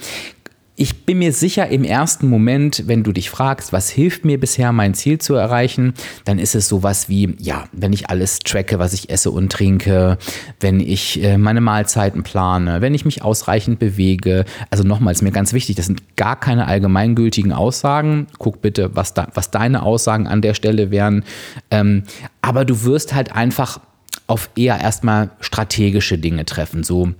ich 0.80 1.04
bin 1.04 1.18
mir 1.18 1.34
sicher, 1.34 1.68
im 1.68 1.84
ersten 1.84 2.26
Moment, 2.26 2.84
wenn 2.86 3.02
du 3.02 3.12
dich 3.12 3.28
fragst, 3.28 3.70
was 3.70 3.90
hilft 3.90 4.24
mir 4.24 4.40
bisher, 4.40 4.72
mein 4.72 4.94
Ziel 4.94 5.18
zu 5.18 5.34
erreichen, 5.34 5.92
dann 6.24 6.38
ist 6.38 6.54
es 6.54 6.68
sowas 6.68 7.10
wie, 7.10 7.36
ja, 7.38 7.64
wenn 7.72 7.92
ich 7.92 8.08
alles 8.08 8.38
tracke, 8.38 8.78
was 8.78 8.94
ich 8.94 9.10
esse 9.10 9.30
und 9.30 9.52
trinke, 9.52 10.16
wenn 10.58 10.80
ich 10.80 11.22
äh, 11.22 11.36
meine 11.36 11.60
Mahlzeiten 11.60 12.22
plane, 12.22 12.80
wenn 12.80 12.94
ich 12.94 13.04
mich 13.04 13.20
ausreichend 13.20 13.78
bewege. 13.78 14.46
Also 14.70 14.82
nochmals, 14.82 15.20
mir 15.20 15.32
ganz 15.32 15.52
wichtig, 15.52 15.76
das 15.76 15.84
sind 15.84 16.16
gar 16.16 16.40
keine 16.40 16.66
allgemeingültigen 16.66 17.52
Aussagen. 17.52 18.28
Guck 18.38 18.62
bitte, 18.62 18.96
was, 18.96 19.12
da, 19.12 19.28
was 19.34 19.50
deine 19.50 19.82
Aussagen 19.82 20.26
an 20.26 20.40
der 20.40 20.54
Stelle 20.54 20.90
wären. 20.90 21.24
Ähm, 21.70 22.04
aber 22.40 22.64
du 22.64 22.84
wirst 22.84 23.12
halt 23.12 23.36
einfach 23.36 23.82
auf 24.26 24.48
eher 24.56 24.80
erstmal 24.80 25.28
strategische 25.40 26.16
Dinge 26.16 26.46
treffen. 26.46 26.84
So, 26.84 27.12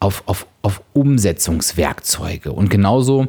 auf, 0.00 0.22
auf, 0.26 0.46
auf 0.62 0.82
Umsetzungswerkzeuge. 0.92 2.52
Und 2.52 2.70
genauso, 2.70 3.28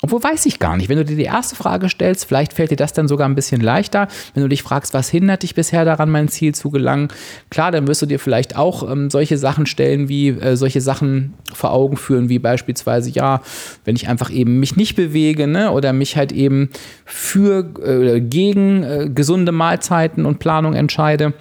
obwohl 0.00 0.22
weiß 0.22 0.44
ich 0.46 0.58
gar 0.58 0.76
nicht, 0.76 0.88
wenn 0.88 0.98
du 0.98 1.04
dir 1.04 1.16
die 1.16 1.22
erste 1.22 1.56
Frage 1.56 1.88
stellst, 1.88 2.26
vielleicht 2.26 2.52
fällt 2.52 2.70
dir 2.70 2.76
das 2.76 2.92
dann 2.92 3.08
sogar 3.08 3.28
ein 3.28 3.34
bisschen 3.34 3.60
leichter. 3.60 4.08
Wenn 4.34 4.42
du 4.42 4.48
dich 4.48 4.62
fragst, 4.62 4.92
was 4.92 5.08
hindert 5.08 5.42
dich 5.42 5.54
bisher 5.54 5.84
daran, 5.84 6.10
mein 6.10 6.28
Ziel 6.28 6.54
zu 6.54 6.70
gelangen, 6.70 7.08
klar, 7.48 7.70
dann 7.70 7.86
wirst 7.86 8.02
du 8.02 8.06
dir 8.06 8.18
vielleicht 8.18 8.56
auch 8.56 8.90
ähm, 8.90 9.08
solche 9.08 9.38
Sachen 9.38 9.66
stellen, 9.66 10.08
wie 10.08 10.28
äh, 10.28 10.56
solche 10.56 10.80
Sachen 10.80 11.34
vor 11.52 11.72
Augen 11.72 11.96
führen, 11.96 12.28
wie 12.28 12.38
beispielsweise, 12.38 13.08
ja, 13.10 13.40
wenn 13.84 13.96
ich 13.96 14.08
einfach 14.08 14.30
eben 14.30 14.60
mich 14.60 14.76
nicht 14.76 14.94
bewege 14.94 15.46
ne, 15.46 15.70
oder 15.70 15.92
mich 15.92 16.16
halt 16.16 16.32
eben 16.32 16.70
für 17.06 17.72
äh, 17.82 18.20
gegen 18.20 18.82
äh, 18.82 19.08
gesunde 19.08 19.52
Mahlzeiten 19.52 20.26
und 20.26 20.38
Planung 20.38 20.74
entscheide. 20.74 21.34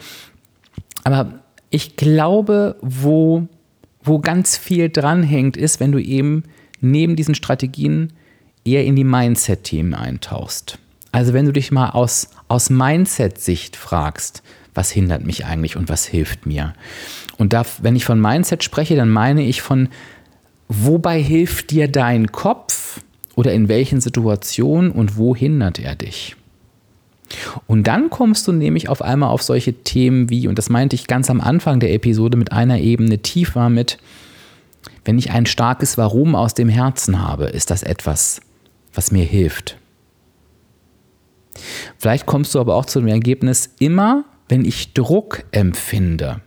Aber 1.04 1.34
ich 1.70 1.98
glaube, 1.98 2.78
wo 2.82 3.48
wo 4.04 4.20
ganz 4.20 4.58
viel 4.58 4.90
dranhängt, 4.90 5.58
ist, 5.58 5.80
wenn 5.80 5.92
du 5.92 6.00
eben 6.00 6.44
neben 6.82 7.16
diesen 7.16 7.36
Strategien 7.36 8.14
eher 8.66 8.86
in 8.86 8.96
die 8.96 9.04
Mindset-Themen 9.04 9.94
eintauchst. 9.94 10.78
Also 11.12 11.34
wenn 11.34 11.46
du 11.46 11.54
dich 11.54 11.72
mal 11.72 11.90
aus, 11.90 12.30
aus 12.48 12.70
Mindset-Sicht 12.70 13.76
fragst, 13.76 14.44
was 14.74 14.92
hindert 14.92 15.24
mich 15.24 15.46
eigentlich 15.46 15.78
und 15.78 15.90
was 15.90 16.06
hilft 16.06 16.46
mir? 16.46 16.74
Und 17.38 17.54
da, 17.54 17.66
wenn 17.82 17.96
ich 17.96 18.06
von 18.06 18.20
Mindset 18.20 18.64
spreche, 18.64 18.96
dann 18.96 19.10
meine 19.10 19.44
ich 19.44 19.62
von, 19.62 19.90
wobei 20.68 21.22
hilft 21.22 21.72
dir 21.72 21.88
dein 21.88 22.32
Kopf 22.32 23.02
oder 23.36 23.54
in 23.54 23.68
welchen 23.68 24.02
Situationen 24.02 24.92
und 24.92 25.18
wo 25.18 25.36
hindert 25.36 25.80
er 25.80 25.96
dich? 25.96 26.36
Und 27.68 27.88
dann 27.88 28.10
kommst 28.10 28.48
du 28.48 28.52
nämlich 28.52 28.90
auf 28.90 29.02
einmal 29.02 29.30
auf 29.30 29.42
solche 29.42 29.74
Themen 29.74 30.30
wie, 30.30 30.48
und 30.48 30.58
das 30.58 30.70
meinte 30.70 30.96
ich 30.96 31.08
ganz 31.08 31.30
am 31.30 31.42
Anfang 31.42 31.80
der 31.80 31.94
Episode 31.94 32.38
mit 32.38 32.52
einer 32.52 32.80
Ebene 32.80 33.20
tiefer 33.20 33.70
mit, 33.70 33.98
wenn 35.06 35.18
ich 35.18 35.32
ein 35.32 35.46
starkes 35.46 35.98
Warum 35.98 36.36
aus 36.36 36.54
dem 36.54 36.70
Herzen 36.70 37.22
habe, 37.22 37.46
ist 37.46 37.72
das 37.72 37.84
etwas, 37.84 38.42
was 38.94 39.12
mir 39.12 39.26
hilft. 39.26 39.78
Vielleicht 41.98 42.26
kommst 42.26 42.56
du 42.56 42.60
aber 42.60 42.76
auch 42.76 42.86
zu 42.86 43.00
dem 43.00 43.08
Ergebnis, 43.08 43.74
immer 43.80 44.26
wenn 44.50 44.66
ich 44.66 44.94
Druck 44.94 45.46
empfinde, 45.52 46.42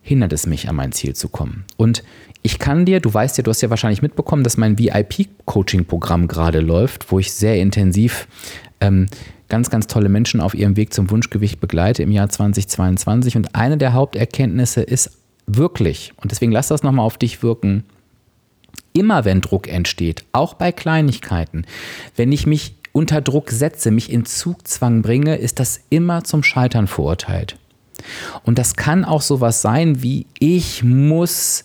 hindert 0.00 0.32
es 0.32 0.46
mich, 0.46 0.68
an 0.68 0.76
mein 0.76 0.92
Ziel 0.92 1.14
zu 1.14 1.28
kommen. 1.28 1.64
Und 1.76 2.02
ich 2.46 2.58
kann 2.58 2.84
dir, 2.84 3.00
du 3.00 3.12
weißt 3.12 3.38
ja, 3.38 3.42
du 3.42 3.50
hast 3.50 3.62
ja 3.62 3.70
wahrscheinlich 3.70 4.02
mitbekommen, 4.02 4.44
dass 4.44 4.58
mein 4.58 4.78
VIP-Coaching-Programm 4.78 6.28
gerade 6.28 6.60
läuft, 6.60 7.10
wo 7.10 7.18
ich 7.18 7.32
sehr 7.32 7.56
intensiv 7.56 8.28
ähm, 8.82 9.06
ganz, 9.48 9.70
ganz 9.70 9.86
tolle 9.86 10.10
Menschen 10.10 10.42
auf 10.42 10.54
ihrem 10.54 10.76
Weg 10.76 10.92
zum 10.92 11.10
Wunschgewicht 11.10 11.58
begleite 11.58 12.02
im 12.02 12.10
Jahr 12.10 12.28
2022. 12.28 13.38
Und 13.38 13.54
eine 13.54 13.78
der 13.78 13.94
Haupterkenntnisse 13.94 14.82
ist 14.82 15.16
wirklich, 15.46 16.12
und 16.18 16.32
deswegen 16.32 16.52
lass 16.52 16.68
das 16.68 16.82
nochmal 16.82 17.06
auf 17.06 17.16
dich 17.16 17.42
wirken, 17.42 17.84
immer 18.92 19.24
wenn 19.24 19.40
Druck 19.40 19.66
entsteht, 19.66 20.26
auch 20.32 20.52
bei 20.52 20.70
Kleinigkeiten, 20.70 21.64
wenn 22.14 22.30
ich 22.30 22.46
mich 22.46 22.74
unter 22.92 23.22
Druck 23.22 23.52
setze, 23.52 23.90
mich 23.90 24.12
in 24.12 24.26
Zugzwang 24.26 25.00
bringe, 25.00 25.36
ist 25.36 25.60
das 25.60 25.80
immer 25.88 26.24
zum 26.24 26.42
Scheitern 26.42 26.88
verurteilt. 26.88 27.56
Und 28.44 28.58
das 28.58 28.76
kann 28.76 29.06
auch 29.06 29.22
sowas 29.22 29.62
sein 29.62 30.02
wie, 30.02 30.26
ich 30.38 30.84
muss 30.84 31.64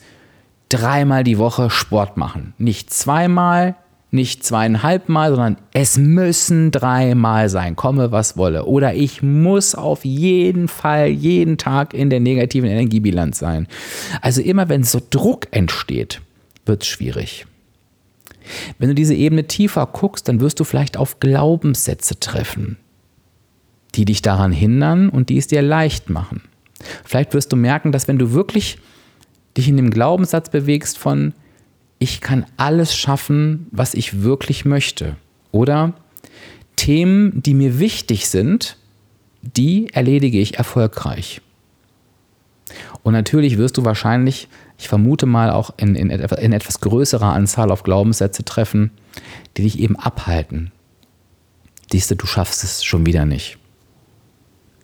dreimal 0.70 1.24
die 1.24 1.38
Woche 1.38 1.70
Sport 1.70 2.18
machen. 2.18 2.54
Nicht 2.58 2.94
zweimal, 2.94 3.76
nicht 4.12 4.44
zweieinhalb 4.44 5.10
Mal, 5.10 5.30
sondern 5.32 5.58
es 5.74 5.98
müssen 5.98 6.72
dreimal 6.72 7.50
sein, 7.50 7.76
komme 7.76 8.12
was 8.12 8.38
wolle. 8.38 8.66
Oder 8.66 8.96
ich 8.96 9.22
muss 9.22 9.76
auf 9.76 10.06
jeden 10.06 10.68
Fall 10.68 11.08
jeden 11.08 11.58
Tag 11.58 11.94
in 11.94 12.10
der 12.10 12.20
negativen 12.20 12.70
Energiebilanz 12.70 13.40
sein. 13.40 13.68
Also 14.22 14.42
immer 14.42 14.70
wenn 14.70 14.84
so 14.84 15.02
Druck 15.10 15.48
entsteht, 15.52 16.22
wird 16.66 16.84
es 16.84 16.88
schwierig. 16.88 17.46
Wenn 18.80 18.90
du 18.90 18.96
diese 18.96 19.14
Ebene 19.14 19.46
tiefer 19.46 19.86
guckst, 19.86 20.28
dann 20.28 20.40
wirst 20.40 20.60
du 20.60 20.64
vielleicht 20.64 20.98
auf 20.98 21.20
Glaubenssätze 21.20 22.20
treffen, 22.20 22.78
die 23.94 24.06
dich 24.06 24.24
daran 24.24 24.52
hindern 24.52 25.10
und 25.10 25.30
die 25.30 25.38
es 25.38 25.48
dir 25.48 25.62
leicht 25.62 26.10
machen. 26.10 26.42
Vielleicht 27.06 27.34
wirst 27.34 27.52
du 27.52 27.56
merken, 27.56 27.92
dass 27.92 28.08
wenn 28.08 28.18
du 28.18 28.32
wirklich 28.32 28.80
dich 29.58 29.68
in 29.68 29.78
dem 29.78 29.90
Glaubenssatz 29.90 30.50
bewegst 30.50 30.98
von, 30.98 31.34
ich 32.00 32.22
kann 32.22 32.46
alles 32.58 32.96
schaffen, 32.96 33.68
was 33.72 33.94
ich 33.94 34.24
wirklich 34.24 34.66
möchte. 34.66 35.18
Oder 35.52 35.94
Themen, 36.76 37.44
die 37.44 37.54
mir 37.54 37.80
wichtig 37.80 38.28
sind, 38.28 38.78
die 39.42 39.94
erledige 39.94 40.40
ich 40.40 40.58
erfolgreich. 40.58 41.42
Und 43.04 43.14
natürlich 43.14 43.58
wirst 43.58 43.78
du 43.78 43.86
wahrscheinlich, 43.86 44.48
ich 44.78 44.88
vermute 44.88 45.26
mal, 45.26 45.52
auch 45.52 45.74
in, 45.78 45.96
in, 45.96 46.10
in 46.10 46.54
etwas 46.54 46.80
größerer 46.80 47.34
Anzahl 47.34 47.72
auf 47.72 47.84
Glaubenssätze 47.84 48.44
treffen, 48.46 48.92
die 49.58 49.64
dich 49.64 49.80
eben 49.80 49.96
abhalten. 49.98 50.72
Siehst 51.92 52.12
du, 52.12 52.16
du 52.16 52.28
schaffst 52.28 52.64
es 52.64 52.84
schon 52.84 53.06
wieder 53.06 53.26
nicht. 53.26 53.58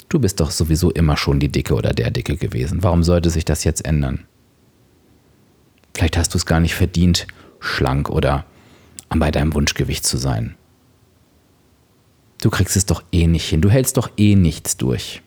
Du 0.09 0.19
bist 0.19 0.39
doch 0.39 0.51
sowieso 0.51 0.91
immer 0.91 1.17
schon 1.17 1.39
die 1.39 1.51
Dicke 1.51 1.75
oder 1.75 1.93
der 1.93 2.11
Dicke 2.11 2.37
gewesen. 2.37 2.83
Warum 2.83 3.03
sollte 3.03 3.29
sich 3.29 3.45
das 3.45 3.63
jetzt 3.63 3.85
ändern? 3.85 4.25
Vielleicht 5.95 6.17
hast 6.17 6.33
du 6.33 6.37
es 6.37 6.45
gar 6.45 6.59
nicht 6.59 6.75
verdient, 6.75 7.25
schlank 7.61 8.09
oder 8.09 8.45
bei 9.09 9.31
deinem 9.31 9.53
Wunschgewicht 9.53 10.05
zu 10.05 10.17
sein. 10.17 10.55
Du 12.41 12.49
kriegst 12.49 12.75
es 12.75 12.85
doch 12.85 13.01
eh 13.13 13.27
nicht 13.27 13.47
hin. 13.47 13.61
Du 13.61 13.69
hältst 13.69 13.95
doch 13.95 14.11
eh 14.17 14.35
nichts 14.35 14.75
durch. 14.75 15.21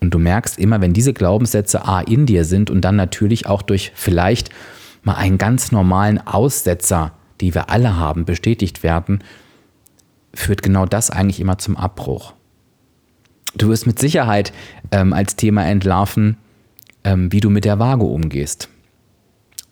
Und 0.00 0.14
du 0.14 0.18
merkst 0.18 0.58
immer, 0.58 0.80
wenn 0.80 0.94
diese 0.94 1.12
Glaubenssätze 1.12 1.84
A 1.84 2.00
in 2.00 2.24
dir 2.24 2.46
sind 2.46 2.70
und 2.70 2.80
dann 2.80 2.96
natürlich 2.96 3.46
auch 3.46 3.60
durch 3.60 3.92
vielleicht 3.94 4.48
mal 5.02 5.16
einen 5.16 5.36
ganz 5.36 5.70
normalen 5.70 6.26
Aussetzer, 6.26 7.12
die 7.42 7.54
wir 7.54 7.68
alle 7.68 7.98
haben, 7.98 8.24
bestätigt 8.24 8.82
werden, 8.82 9.22
führt 10.32 10.62
genau 10.62 10.86
das 10.86 11.10
eigentlich 11.10 11.40
immer 11.40 11.58
zum 11.58 11.76
Abbruch. 11.76 12.32
Du 13.54 13.68
wirst 13.68 13.86
mit 13.86 13.98
Sicherheit 13.98 14.54
ähm, 14.92 15.12
als 15.12 15.36
Thema 15.36 15.66
entlarven, 15.66 16.38
ähm, 17.04 17.32
wie 17.32 17.40
du 17.40 17.50
mit 17.50 17.64
der 17.64 17.78
Waage 17.78 18.04
umgehst. 18.04 18.68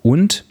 Und 0.02 0.44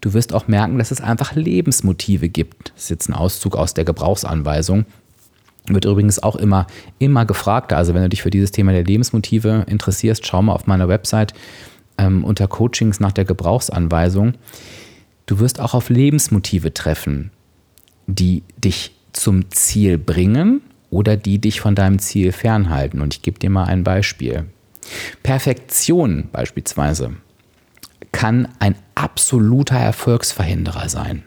du 0.00 0.12
wirst 0.12 0.32
auch 0.32 0.48
merken, 0.48 0.78
dass 0.78 0.90
es 0.90 1.00
einfach 1.00 1.34
Lebensmotive 1.34 2.28
gibt. 2.28 2.72
Das 2.74 2.84
ist 2.84 2.90
jetzt 2.90 3.08
ein 3.08 3.14
Auszug 3.14 3.56
aus 3.56 3.74
der 3.74 3.84
Gebrauchsanweisung. 3.84 4.84
Wird 5.66 5.84
übrigens 5.84 6.20
auch 6.20 6.36
immer, 6.36 6.66
immer 6.98 7.24
gefragt. 7.24 7.72
Also 7.72 7.94
wenn 7.94 8.02
du 8.02 8.08
dich 8.08 8.22
für 8.22 8.30
dieses 8.30 8.50
Thema 8.50 8.72
der 8.72 8.84
Lebensmotive 8.84 9.64
interessierst, 9.68 10.26
schau 10.26 10.42
mal 10.42 10.54
auf 10.54 10.66
meiner 10.66 10.88
Website 10.88 11.34
ähm, 11.98 12.24
unter 12.24 12.48
Coachings 12.48 12.98
nach 12.98 13.12
der 13.12 13.24
Gebrauchsanweisung. 13.24 14.34
Du 15.26 15.38
wirst 15.38 15.60
auch 15.60 15.74
auf 15.74 15.88
Lebensmotive 15.88 16.74
treffen, 16.74 17.30
die 18.06 18.42
dich 18.58 18.92
zum 19.12 19.50
Ziel 19.50 19.98
bringen 19.98 20.62
oder 20.90 21.16
die 21.16 21.38
dich 21.38 21.60
von 21.60 21.74
deinem 21.74 22.00
Ziel 22.00 22.32
fernhalten. 22.32 23.00
Und 23.00 23.14
ich 23.14 23.22
gebe 23.22 23.38
dir 23.38 23.50
mal 23.50 23.64
ein 23.64 23.84
Beispiel. 23.84 24.46
Perfektion 25.22 26.28
beispielsweise 26.32 27.12
kann 28.10 28.48
ein 28.58 28.74
absoluter 28.94 29.76
Erfolgsverhinderer 29.76 30.88
sein. 30.88 31.24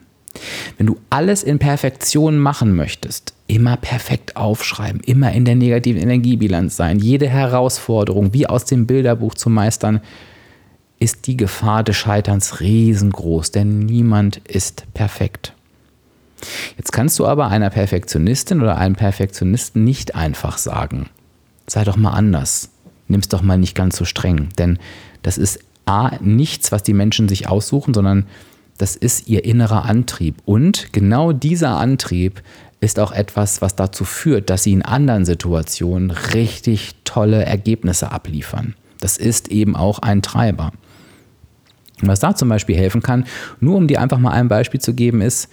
Wenn 0.78 0.88
du 0.88 0.98
alles 1.10 1.44
in 1.44 1.60
Perfektion 1.60 2.38
machen 2.38 2.76
möchtest, 2.76 3.34
immer 3.48 3.78
perfekt 3.78 4.36
aufschreiben, 4.36 5.02
immer 5.02 5.32
in 5.32 5.46
der 5.46 5.56
negativen 5.56 6.02
Energiebilanz 6.02 6.76
sein, 6.76 7.00
jede 7.00 7.28
Herausforderung 7.28 8.34
wie 8.34 8.48
aus 8.48 8.66
dem 8.66 8.86
Bilderbuch 8.86 9.34
zu 9.36 9.50
meistern, 9.50 10.02
ist 11.00 11.28
die 11.28 11.38
Gefahr 11.38 11.84
des 11.84 11.96
Scheiterns 11.96 12.60
riesengroß, 12.60 13.52
denn 13.52 13.80
niemand 13.80 14.38
ist 14.48 14.86
perfekt. 14.94 15.54
Jetzt 16.78 16.92
kannst 16.92 17.18
du 17.20 17.26
aber 17.26 17.48
einer 17.48 17.70
Perfektionistin 17.70 18.62
oder 18.62 18.78
einem 18.78 18.96
Perfektionisten 18.96 19.84
nicht 19.84 20.16
einfach 20.16 20.58
sagen, 20.58 21.10
sei 21.68 21.84
doch 21.84 21.96
mal 21.96 22.12
anders, 22.12 22.70
nimm's 23.08 23.28
doch 23.28 23.42
mal 23.42 23.58
nicht 23.58 23.76
ganz 23.76 23.98
so 23.98 24.06
streng, 24.06 24.50
denn 24.58 24.80
das 25.22 25.38
ist 25.38 25.60
A, 25.86 26.18
nichts, 26.20 26.72
was 26.72 26.84
die 26.84 26.94
Menschen 26.94 27.30
sich 27.30 27.48
aussuchen, 27.48 27.94
sondern 27.94 28.26
das 28.78 28.96
ist 28.96 29.28
ihr 29.28 29.46
innerer 29.46 29.86
Antrieb. 29.86 30.36
Und 30.46 30.92
genau 30.92 31.32
dieser 31.32 31.78
Antrieb 31.78 32.42
ist 32.82 33.00
auch 33.00 33.12
etwas, 33.12 33.62
was 33.62 33.76
dazu 33.76 34.04
führt, 34.04 34.50
dass 34.50 34.64
sie 34.64 34.74
in 34.74 34.82
anderen 34.82 35.26
Situationen 35.26 36.12
richtig 36.12 36.96
tolle 37.04 37.46
Ergebnisse 37.46 38.12
abliefern. 38.12 38.76
Das 39.00 39.18
ist 39.18 39.48
eben 39.50 39.76
auch 39.76 40.00
ein 40.00 40.22
Treiber. 40.22 40.72
Und 42.02 42.08
was 42.08 42.20
da 42.20 42.36
zum 42.36 42.50
Beispiel 42.50 42.76
helfen 42.76 43.02
kann, 43.02 43.26
nur 43.60 43.78
um 43.78 43.88
dir 43.88 44.02
einfach 44.02 44.18
mal 44.18 44.32
ein 44.32 44.50
Beispiel 44.50 44.82
zu 44.82 44.94
geben, 44.94 45.22
ist, 45.22 45.50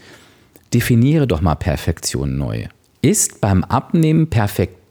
definiere 0.75 1.27
doch 1.27 1.41
mal 1.41 1.55
Perfektion 1.55 2.37
neu. 2.37 2.67
Ist 3.03 3.41
beim 3.41 3.63
Abnehmen 3.65 4.29
Perfektion 4.29 4.82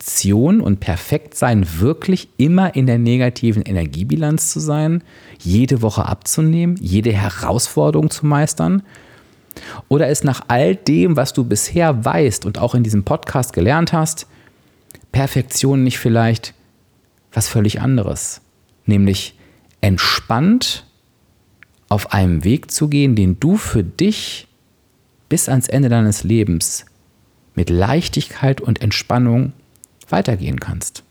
und 0.61 0.79
Perfektsein 0.79 1.65
wirklich 1.79 2.29
immer 2.37 2.75
in 2.75 2.87
der 2.87 2.97
negativen 2.97 3.61
Energiebilanz 3.61 4.51
zu 4.51 4.59
sein, 4.59 5.03
jede 5.39 5.81
Woche 5.81 6.05
abzunehmen, 6.05 6.75
jede 6.81 7.11
Herausforderung 7.11 8.09
zu 8.09 8.25
meistern? 8.25 8.83
Oder 9.89 10.09
ist 10.09 10.23
nach 10.23 10.41
all 10.47 10.75
dem, 10.75 11.17
was 11.17 11.33
du 11.33 11.43
bisher 11.43 12.03
weißt 12.03 12.45
und 12.45 12.57
auch 12.57 12.73
in 12.73 12.83
diesem 12.83 13.03
Podcast 13.03 13.53
gelernt 13.53 13.93
hast, 13.93 14.27
Perfektion 15.11 15.83
nicht 15.83 15.99
vielleicht 15.99 16.53
was 17.31 17.47
völlig 17.47 17.81
anderes? 17.81 18.41
Nämlich 18.85 19.37
entspannt 19.81 20.85
auf 21.89 22.13
einem 22.13 22.43
Weg 22.43 22.71
zu 22.71 22.87
gehen, 22.87 23.15
den 23.15 23.39
du 23.39 23.57
für 23.57 23.83
dich 23.83 24.47
bis 25.29 25.47
ans 25.47 25.67
Ende 25.67 25.89
deines 25.89 26.23
Lebens 26.23 26.85
mit 27.53 27.69
Leichtigkeit 27.69 28.61
und 28.61 28.81
Entspannung 28.81 29.53
weitergehen 30.11 30.59
kannst. 30.59 31.03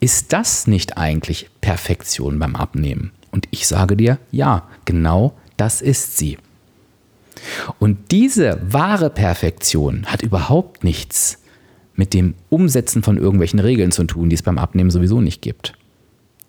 Ist 0.00 0.32
das 0.32 0.66
nicht 0.66 0.98
eigentlich 0.98 1.48
Perfektion 1.60 2.38
beim 2.38 2.56
Abnehmen? 2.56 3.12
Und 3.30 3.48
ich 3.50 3.66
sage 3.66 3.96
dir, 3.96 4.18
ja, 4.30 4.68
genau 4.84 5.34
das 5.56 5.82
ist 5.82 6.16
sie. 6.16 6.38
Und 7.78 8.10
diese 8.10 8.60
wahre 8.62 9.10
Perfektion 9.10 10.06
hat 10.06 10.22
überhaupt 10.22 10.84
nichts 10.84 11.42
mit 11.94 12.12
dem 12.12 12.34
Umsetzen 12.50 13.02
von 13.02 13.16
irgendwelchen 13.16 13.58
Regeln 13.58 13.90
zu 13.90 14.04
tun, 14.04 14.28
die 14.28 14.36
es 14.36 14.42
beim 14.42 14.58
Abnehmen 14.58 14.90
sowieso 14.90 15.20
nicht 15.20 15.42
gibt. 15.42 15.72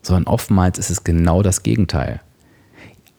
Sondern 0.01 0.25
oftmals 0.25 0.77
ist 0.77 0.89
es 0.89 1.03
genau 1.03 1.41
das 1.41 1.63
Gegenteil 1.63 2.21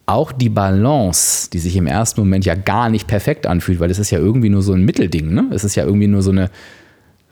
auch 0.08 0.32
die 0.32 0.48
Balance, 0.48 1.50
die 1.50 1.58
sich 1.58 1.76
im 1.76 1.86
ersten 1.86 2.22
Moment 2.22 2.46
ja 2.46 2.54
gar 2.54 2.88
nicht 2.88 3.06
perfekt 3.06 3.46
anfühlt, 3.46 3.78
weil 3.78 3.90
es 3.90 3.98
ist 3.98 4.10
ja 4.10 4.18
irgendwie 4.18 4.48
nur 4.48 4.62
so 4.62 4.72
ein 4.72 4.84
Mittelding, 4.84 5.34
ne? 5.34 5.50
Es 5.52 5.64
ist 5.64 5.74
ja 5.74 5.84
irgendwie 5.84 6.06
nur 6.06 6.22
so 6.22 6.30
eine, 6.30 6.50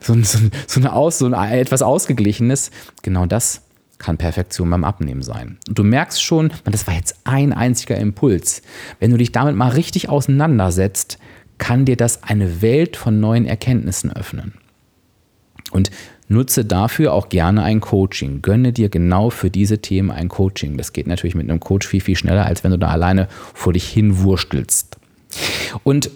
so, 0.00 0.14
so, 0.22 0.38
so 0.66 0.80
eine 0.80 0.92
Aus, 0.92 1.18
so 1.18 1.26
ein 1.26 1.52
etwas 1.52 1.82
Ausgeglichenes. 1.82 2.70
Genau 3.02 3.26
das 3.26 3.62
kann 3.98 4.18
Perfektion 4.18 4.68
beim 4.70 4.84
Abnehmen 4.84 5.22
sein. 5.22 5.58
Und 5.68 5.78
du 5.78 5.84
merkst 5.84 6.22
schon, 6.22 6.52
das 6.64 6.86
war 6.86 6.94
jetzt 6.94 7.16
ein 7.24 7.52
einziger 7.52 7.96
Impuls. 7.96 8.62
Wenn 9.00 9.10
du 9.10 9.16
dich 9.16 9.32
damit 9.32 9.56
mal 9.56 9.70
richtig 9.70 10.08
auseinandersetzt, 10.08 11.18
kann 11.58 11.86
dir 11.86 11.96
das 11.96 12.22
eine 12.22 12.60
Welt 12.60 12.96
von 12.96 13.20
neuen 13.20 13.46
Erkenntnissen 13.46 14.12
öffnen. 14.12 14.54
Und 15.70 15.90
Nutze 16.28 16.64
dafür 16.64 17.12
auch 17.12 17.28
gerne 17.28 17.62
ein 17.62 17.80
Coaching. 17.80 18.42
Gönne 18.42 18.72
dir 18.72 18.88
genau 18.88 19.30
für 19.30 19.48
diese 19.48 19.78
Themen 19.78 20.10
ein 20.10 20.28
Coaching. 20.28 20.76
Das 20.76 20.92
geht 20.92 21.06
natürlich 21.06 21.36
mit 21.36 21.48
einem 21.48 21.60
Coach 21.60 21.86
viel, 21.86 22.00
viel 22.00 22.16
schneller, 22.16 22.46
als 22.46 22.64
wenn 22.64 22.72
du 22.72 22.78
da 22.78 22.88
alleine 22.88 23.28
vor 23.54 23.72
dich 23.72 23.88
hinwurstelst. 23.88 24.96
Und 25.84 26.10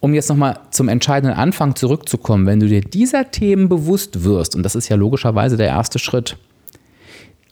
um 0.00 0.14
jetzt 0.14 0.28
nochmal 0.28 0.60
zum 0.70 0.88
entscheidenden 0.88 1.36
Anfang 1.36 1.74
zurückzukommen, 1.74 2.46
wenn 2.46 2.60
du 2.60 2.68
dir 2.68 2.80
dieser 2.80 3.30
Themen 3.30 3.68
bewusst 3.68 4.24
wirst, 4.24 4.54
und 4.54 4.62
das 4.62 4.74
ist 4.74 4.88
ja 4.88 4.96
logischerweise 4.96 5.56
der 5.56 5.68
erste 5.68 5.98
Schritt, 5.98 6.36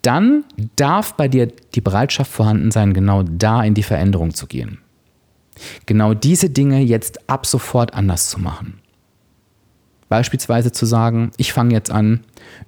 dann 0.03 0.45
darf 0.77 1.15
bei 1.15 1.29
dir 1.29 1.49
die 1.75 1.81
Bereitschaft 1.81 2.31
vorhanden 2.31 2.71
sein, 2.71 2.93
genau 2.93 3.23
da 3.23 3.63
in 3.63 3.75
die 3.75 3.83
Veränderung 3.83 4.35
zu 4.35 4.47
gehen. 4.47 4.79
Genau 5.87 6.15
diese 6.15 6.51
Dinge 6.51 6.81
jetzt 6.81 7.31
ab 7.31 7.47
sofort 7.47 7.95
anders 7.95 8.29
zu 8.29 8.41
machen. 8.41 8.81
Beispielsweise 10.09 10.73
zu 10.73 10.85
sagen, 10.85 11.31
ich 11.39 11.53
fange 11.53 11.75
jetzt 11.75 11.91
an, 11.91 12.21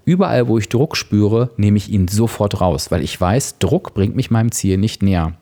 überall 0.04 0.48
wo 0.48 0.56
ich 0.58 0.68
Druck 0.68 0.96
spüre, 0.96 1.50
nehme 1.56 1.76
ich 1.76 1.90
ihn 1.90 2.08
sofort 2.08 2.60
raus, 2.60 2.90
weil 2.90 3.02
ich 3.02 3.20
weiß, 3.20 3.58
Druck 3.58 3.92
bringt 3.92 4.16
mich 4.16 4.30
meinem 4.30 4.50
Ziel 4.52 4.78
nicht 4.78 5.02
näher. 5.02 5.34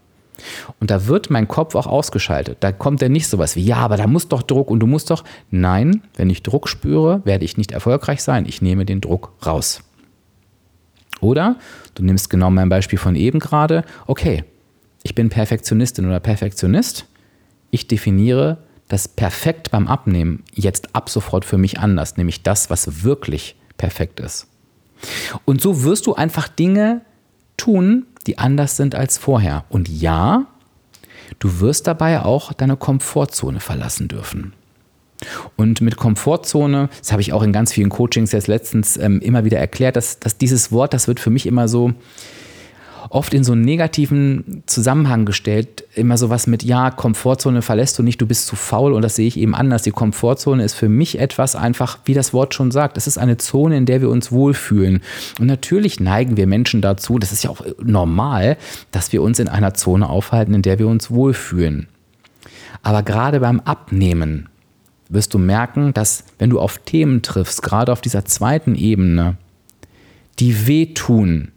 Und 0.81 0.91
da 0.91 1.07
wird 1.07 1.31
mein 1.31 1.49
Kopf 1.49 1.75
auch 1.75 1.87
ausgeschaltet. 1.87 2.59
Da 2.61 2.73
kommt 2.73 3.03
dann 3.03 3.13
nicht 3.13 3.29
sowas 3.29 3.57
wie, 3.57 3.65
ja, 3.65 3.77
aber 3.77 3.97
da 3.97 4.07
muss 4.07 4.29
doch 4.29 4.43
Druck 4.43 4.71
und 4.71 4.81
du 4.81 4.87
musst 4.87 5.11
doch. 5.11 5.25
Nein, 5.51 6.03
wenn 6.17 6.31
ich 6.31 6.43
Druck 6.43 6.69
spüre, 6.69 7.23
werde 7.25 7.45
ich 7.45 7.57
nicht 7.57 7.73
erfolgreich 7.73 8.23
sein. 8.23 8.47
Ich 8.47 8.63
nehme 8.63 8.85
den 8.85 9.01
Druck 9.01 9.33
raus. 9.45 9.83
Oder 11.21 11.57
du 11.95 12.05
nimmst 12.05 12.29
genau 12.31 12.51
mein 12.51 12.69
Beispiel 12.69 12.99
von 12.99 13.17
eben 13.17 13.39
gerade, 13.39 13.85
okay, 14.07 14.45
ich 15.03 15.15
bin 15.15 15.29
Perfektionistin 15.29 16.07
oder 16.07 16.21
Perfektionist. 16.21 17.07
Ich 17.71 17.89
definiere 17.89 18.59
das 18.89 19.09
perfekt 19.09 19.71
beim 19.71 19.87
Abnehmen 19.87 20.45
jetzt 20.53 20.95
ab 20.95 21.09
sofort 21.09 21.45
für 21.45 21.59
mich 21.59 21.79
anders, 21.79 22.17
nämlich 22.17 22.43
das, 22.43 22.71
was 22.71 23.05
wirklich 23.05 23.57
perfekt 23.77 24.21
ist. 24.21 24.49
Und 25.45 25.61
so 25.61 25.83
wirst 25.83 26.07
du 26.07 26.15
einfach 26.15 26.49
Dinge 26.49 27.03
tun, 27.57 28.07
die 28.27 28.39
anders 28.39 28.77
sind 28.77 28.95
als 28.95 29.19
vorher. 29.19 29.65
Und 29.69 29.89
ja, 29.89 30.47
du 31.39 31.61
wirst 31.61 31.87
dabei 31.87 32.23
auch 32.23 32.53
deine 32.53 32.77
Komfortzone 32.77 33.61
verlassen 33.61 34.09
dürfen. 34.09 34.53
Und 35.57 35.81
mit 35.81 35.97
Komfortzone, 35.97 36.89
das 36.99 37.13
habe 37.13 37.23
ich 37.23 37.33
auch 37.33 37.43
in 37.43 37.53
ganz 37.53 37.73
vielen 37.73 37.89
Coachings 37.89 38.33
jetzt 38.33 38.49
letztens 38.49 38.97
ähm, 38.97 39.21
immer 39.21 39.45
wieder 39.45 39.59
erklärt, 39.59 39.97
dass, 39.97 40.19
dass 40.19 40.39
dieses 40.39 40.73
Wort, 40.73 40.93
das 40.93 41.09
wird 41.09 41.21
für 41.21 41.31
mich 41.31 41.47
immer 41.47 41.69
so, 41.69 41.93
oft 43.15 43.33
in 43.33 43.45
so 43.45 43.53
einen 43.53 43.63
negativen 43.63 44.65
Zusammenhang 44.67 45.25
gestellt. 45.25 45.85
Immer 45.95 46.19
sowas 46.19 46.49
mit, 46.49 46.65
ja, 46.65 46.91
Komfortzone 46.91 47.63
verlässt 47.63 47.97
du 47.97 48.03
nicht, 48.03 48.21
du 48.21 48.27
bist 48.27 48.47
zu 48.47 48.57
faul 48.57 48.93
und 48.93 49.03
das 49.03 49.15
sehe 49.15 49.29
ich 49.29 49.39
eben 49.39 49.55
anders. 49.55 49.83
Die 49.83 49.93
Komfortzone 49.93 50.65
ist 50.65 50.75
für 50.75 50.89
mich 50.89 51.21
etwas 51.21 51.55
einfach, 51.55 51.99
wie 52.07 52.15
das 52.15 52.33
Wort 52.33 52.55
schon 52.55 52.73
sagt, 52.73 52.97
es 52.97 53.07
ist 53.07 53.17
eine 53.17 53.37
Zone, 53.37 53.77
in 53.77 53.87
der 53.87 54.01
wir 54.01 54.11
uns 54.11 54.33
wohlfühlen. 54.33 55.01
Und 55.39 55.47
natürlich 55.47 56.01
neigen 56.01 56.37
wir 56.37 56.49
Menschen 56.49 56.81
dazu, 56.81 57.21
das 57.21 57.31
ist 57.31 57.45
ja 57.45 57.51
auch 57.51 57.65
normal, 57.81 58.57
dass 58.91 59.13
wir 59.13 59.23
uns 59.23 59.39
in 59.39 59.47
einer 59.47 59.75
Zone 59.75 60.09
aufhalten, 60.09 60.53
in 60.53 60.63
der 60.63 60.81
wir 60.81 60.89
uns 60.89 61.11
wohlfühlen. 61.13 61.87
Aber 62.83 63.05
gerade 63.05 63.39
beim 63.39 63.61
Abnehmen 63.61 64.49
wirst 65.09 65.33
du 65.35 65.39
merken, 65.39 65.95
dass 65.95 66.25
wenn 66.39 66.51
du 66.51 66.59
auf 66.59 66.79
Themen 66.79 67.23
triffst, 67.23 67.63
gerade 67.63 67.93
auf 67.93 68.01
dieser 68.01 68.25
zweiten 68.25 68.75
Ebene, 68.75 69.37
die 70.41 70.67
wehtun, 70.67 71.53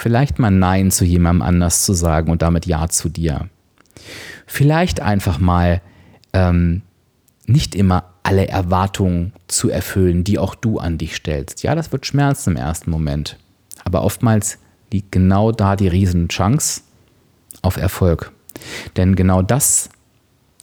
Vielleicht 0.00 0.38
mal 0.38 0.52
Nein 0.52 0.92
zu 0.92 1.04
jemandem 1.04 1.42
anders 1.42 1.82
zu 1.82 1.92
sagen 1.92 2.30
und 2.30 2.40
damit 2.40 2.66
Ja 2.66 2.88
zu 2.88 3.08
dir. 3.08 3.48
Vielleicht 4.46 5.00
einfach 5.00 5.40
mal 5.40 5.82
ähm, 6.32 6.82
nicht 7.46 7.74
immer 7.74 8.04
alle 8.22 8.46
Erwartungen 8.46 9.32
zu 9.48 9.70
erfüllen, 9.70 10.22
die 10.22 10.38
auch 10.38 10.54
du 10.54 10.78
an 10.78 10.98
dich 10.98 11.16
stellst. 11.16 11.64
Ja, 11.64 11.74
das 11.74 11.90
wird 11.90 12.06
schmerzen 12.06 12.50
im 12.50 12.56
ersten 12.56 12.92
Moment. 12.92 13.38
Aber 13.84 14.04
oftmals 14.04 14.58
liegt 14.92 15.10
genau 15.10 15.50
da 15.50 15.74
die 15.74 15.88
Riesenchance 15.88 16.82
auf 17.62 17.76
Erfolg. 17.76 18.30
Denn 18.96 19.16
genau 19.16 19.42
das 19.42 19.88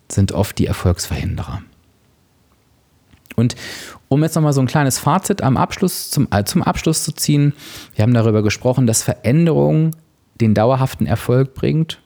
sind 0.09 0.31
oft 0.31 0.57
die 0.59 0.67
Erfolgsverhinderer. 0.67 1.61
Und 3.35 3.57
um 4.07 4.23
jetzt 4.23 4.35
nochmal 4.35 4.53
so 4.53 4.61
ein 4.61 4.67
kleines 4.67 4.99
Fazit 4.99 5.41
am 5.41 5.57
Abschluss, 5.57 6.09
zum, 6.11 6.27
äh, 6.31 6.43
zum 6.43 6.63
Abschluss 6.63 7.03
zu 7.03 7.11
ziehen, 7.11 7.53
wir 7.95 8.03
haben 8.03 8.13
darüber 8.13 8.43
gesprochen, 8.43 8.87
dass 8.87 9.03
Veränderung 9.03 9.91
den 10.39 10.53
dauerhaften 10.53 11.07
Erfolg 11.07 11.53
bringt. 11.53 11.99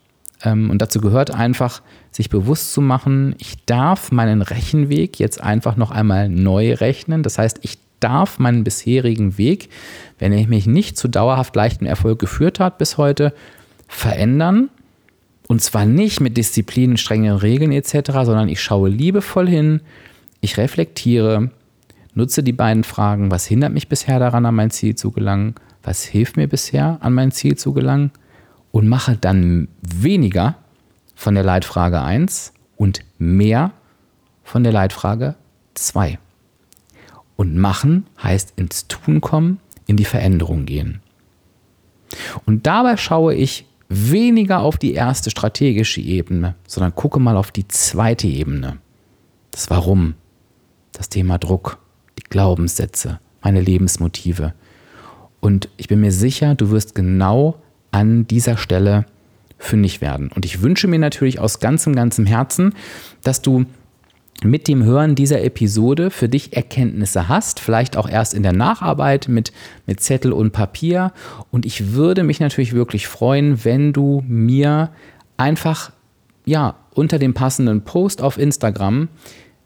Ähm, 0.44 0.70
und 0.70 0.82
dazu 0.82 1.02
gehört 1.02 1.32
einfach, 1.32 1.82
sich 2.12 2.30
bewusst 2.30 2.74
zu 2.74 2.82
machen, 2.82 3.36
ich 3.38 3.66
darf 3.66 4.12
meinen 4.12 4.42
Rechenweg 4.42 5.20
jetzt 5.20 5.42
einfach 5.42 5.76
noch 5.76 5.92
einmal 5.92 6.30
neu 6.30 6.74
rechnen. 6.74 7.24
Das 7.24 7.38
heißt, 7.38 7.60
ich 7.62 7.78
darf 8.00 8.40
meinen 8.40 8.64
bisherigen 8.64 9.38
Weg, 9.38 9.70
wenn 10.18 10.32
er 10.32 10.48
mich 10.48 10.66
nicht 10.66 10.98
zu 10.98 11.08
dauerhaft 11.08 11.56
leichtem 11.56 11.86
Erfolg 11.86 12.20
geführt 12.20 12.60
hat 12.60 12.78
bis 12.78 12.98
heute, 12.98 13.34
verändern. 13.88 14.70
Und 15.48 15.62
zwar 15.62 15.86
nicht 15.86 16.20
mit 16.20 16.38
Disziplinen, 16.38 16.98
strengen 16.98 17.36
Regeln 17.36 17.72
etc., 17.72 18.12
sondern 18.24 18.50
ich 18.50 18.62
schaue 18.62 18.90
liebevoll 18.90 19.50
hin, 19.50 19.82
ich 20.42 20.58
reflektiere, 20.58 21.52
nutze 22.14 22.44
die 22.44 22.54
beiden 22.54 22.84
Fragen, 22.84 23.32
was 23.32 23.46
hindert 23.46 23.74
mich 23.74 23.88
bisher 23.88 24.20
daran, 24.20 24.46
an 24.46 24.56
mein 24.56 24.72
Ziel 24.72 24.96
zu 24.96 25.12
gelangen, 25.12 25.56
was 25.84 26.04
hilft 26.04 26.38
mir 26.38 26.48
bisher, 26.48 26.98
an 27.02 27.14
mein 27.14 27.32
Ziel 27.32 27.58
zu 27.58 27.74
gelangen 27.74 28.12
und 28.72 28.88
mache 28.88 29.18
dann 29.18 29.68
weniger 29.82 30.56
von 31.16 31.36
der 31.36 31.44
Leitfrage 31.44 32.02
1 32.02 32.54
und 32.78 33.02
mehr 33.18 33.72
von 34.44 34.64
der 34.64 34.74
Leitfrage 34.74 35.36
2. 35.76 36.20
Und 37.36 37.58
machen 37.58 38.08
heißt 38.22 38.54
ins 38.58 38.88
Tun 38.88 39.22
kommen, 39.22 39.60
in 39.88 39.98
die 39.98 40.06
Veränderung 40.06 40.66
gehen. 40.66 41.02
Und 42.46 42.68
dabei 42.68 42.98
schaue 42.98 43.34
ich 43.34 43.66
weniger 43.88 44.60
auf 44.60 44.78
die 44.78 44.94
erste 44.94 45.30
strategische 45.30 46.02
Ebene, 46.02 46.56
sondern 46.68 46.96
gucke 46.96 47.20
mal 47.20 47.38
auf 47.38 47.52
die 47.52 47.68
zweite 47.68 48.28
Ebene. 48.28 48.78
Das 49.52 49.70
Warum, 49.70 50.14
das 50.92 51.10
Thema 51.10 51.38
Druck, 51.38 51.80
Glaubenssätze, 52.30 53.20
meine 53.42 53.62
Lebensmotive. 53.62 54.54
Und 55.40 55.70
ich 55.78 55.88
bin 55.88 56.02
mir 56.02 56.12
sicher, 56.12 56.56
du 56.56 56.72
wirst 56.72 56.96
genau 56.96 57.56
an 57.92 58.28
dieser 58.28 58.58
Stelle 58.58 59.06
fündig 59.58 60.02
werden. 60.02 60.32
Und 60.34 60.46
ich 60.46 60.62
wünsche 60.62 60.88
mir 60.88 61.00
natürlich 61.00 61.40
aus 61.40 61.60
ganzem, 61.60 61.96
ganzem 61.96 62.26
Herzen, 62.26 62.74
dass 63.24 63.42
du 63.42 63.66
mit 64.42 64.68
dem 64.70 64.84
Hören 64.84 65.16
dieser 65.16 65.44
Episode 65.44 66.12
für 66.12 66.30
dich 66.30 66.56
Erkenntnisse 66.56 67.28
hast, 67.28 67.60
vielleicht 67.60 67.98
auch 67.98 68.08
erst 68.08 68.34
in 68.34 68.44
der 68.44 68.54
Nacharbeit 68.54 69.28
mit, 69.28 69.52
mit 69.86 70.00
Zettel 70.00 70.32
und 70.32 70.52
Papier. 70.52 71.12
Und 71.52 71.66
ich 71.66 71.92
würde 71.92 72.24
mich 72.24 72.40
natürlich 72.40 72.74
wirklich 72.74 73.08
freuen, 73.08 73.66
wenn 73.66 73.92
du 73.92 74.24
mir 74.28 74.92
einfach 75.36 75.92
ja, 76.46 76.76
unter 76.94 77.20
dem 77.20 77.34
passenden 77.34 77.82
Post 77.82 78.22
auf 78.22 78.38
Instagram 78.38 79.10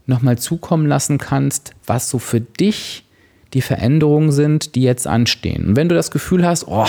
nochmal 0.05 0.37
zukommen 0.37 0.85
lassen 0.85 1.17
kannst, 1.17 1.73
was 1.85 2.09
so 2.09 2.19
für 2.19 2.41
dich 2.41 3.05
die 3.53 3.61
Veränderungen 3.61 4.31
sind, 4.31 4.75
die 4.75 4.81
jetzt 4.81 5.07
anstehen. 5.07 5.67
Und 5.67 5.75
wenn 5.75 5.89
du 5.89 5.95
das 5.95 6.11
Gefühl 6.11 6.45
hast, 6.45 6.67
oh, 6.67 6.87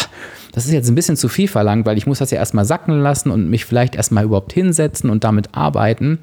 das 0.52 0.66
ist 0.66 0.72
jetzt 0.72 0.88
ein 0.88 0.94
bisschen 0.94 1.16
zu 1.16 1.28
viel 1.28 1.48
verlangt, 1.48 1.84
weil 1.84 1.98
ich 1.98 2.06
muss 2.06 2.20
das 2.20 2.30
ja 2.30 2.38
erstmal 2.38 2.64
sacken 2.64 3.00
lassen 3.00 3.30
und 3.30 3.50
mich 3.50 3.64
vielleicht 3.64 3.94
erstmal 3.94 4.24
überhaupt 4.24 4.52
hinsetzen 4.52 5.10
und 5.10 5.24
damit 5.24 5.54
arbeiten, 5.54 6.18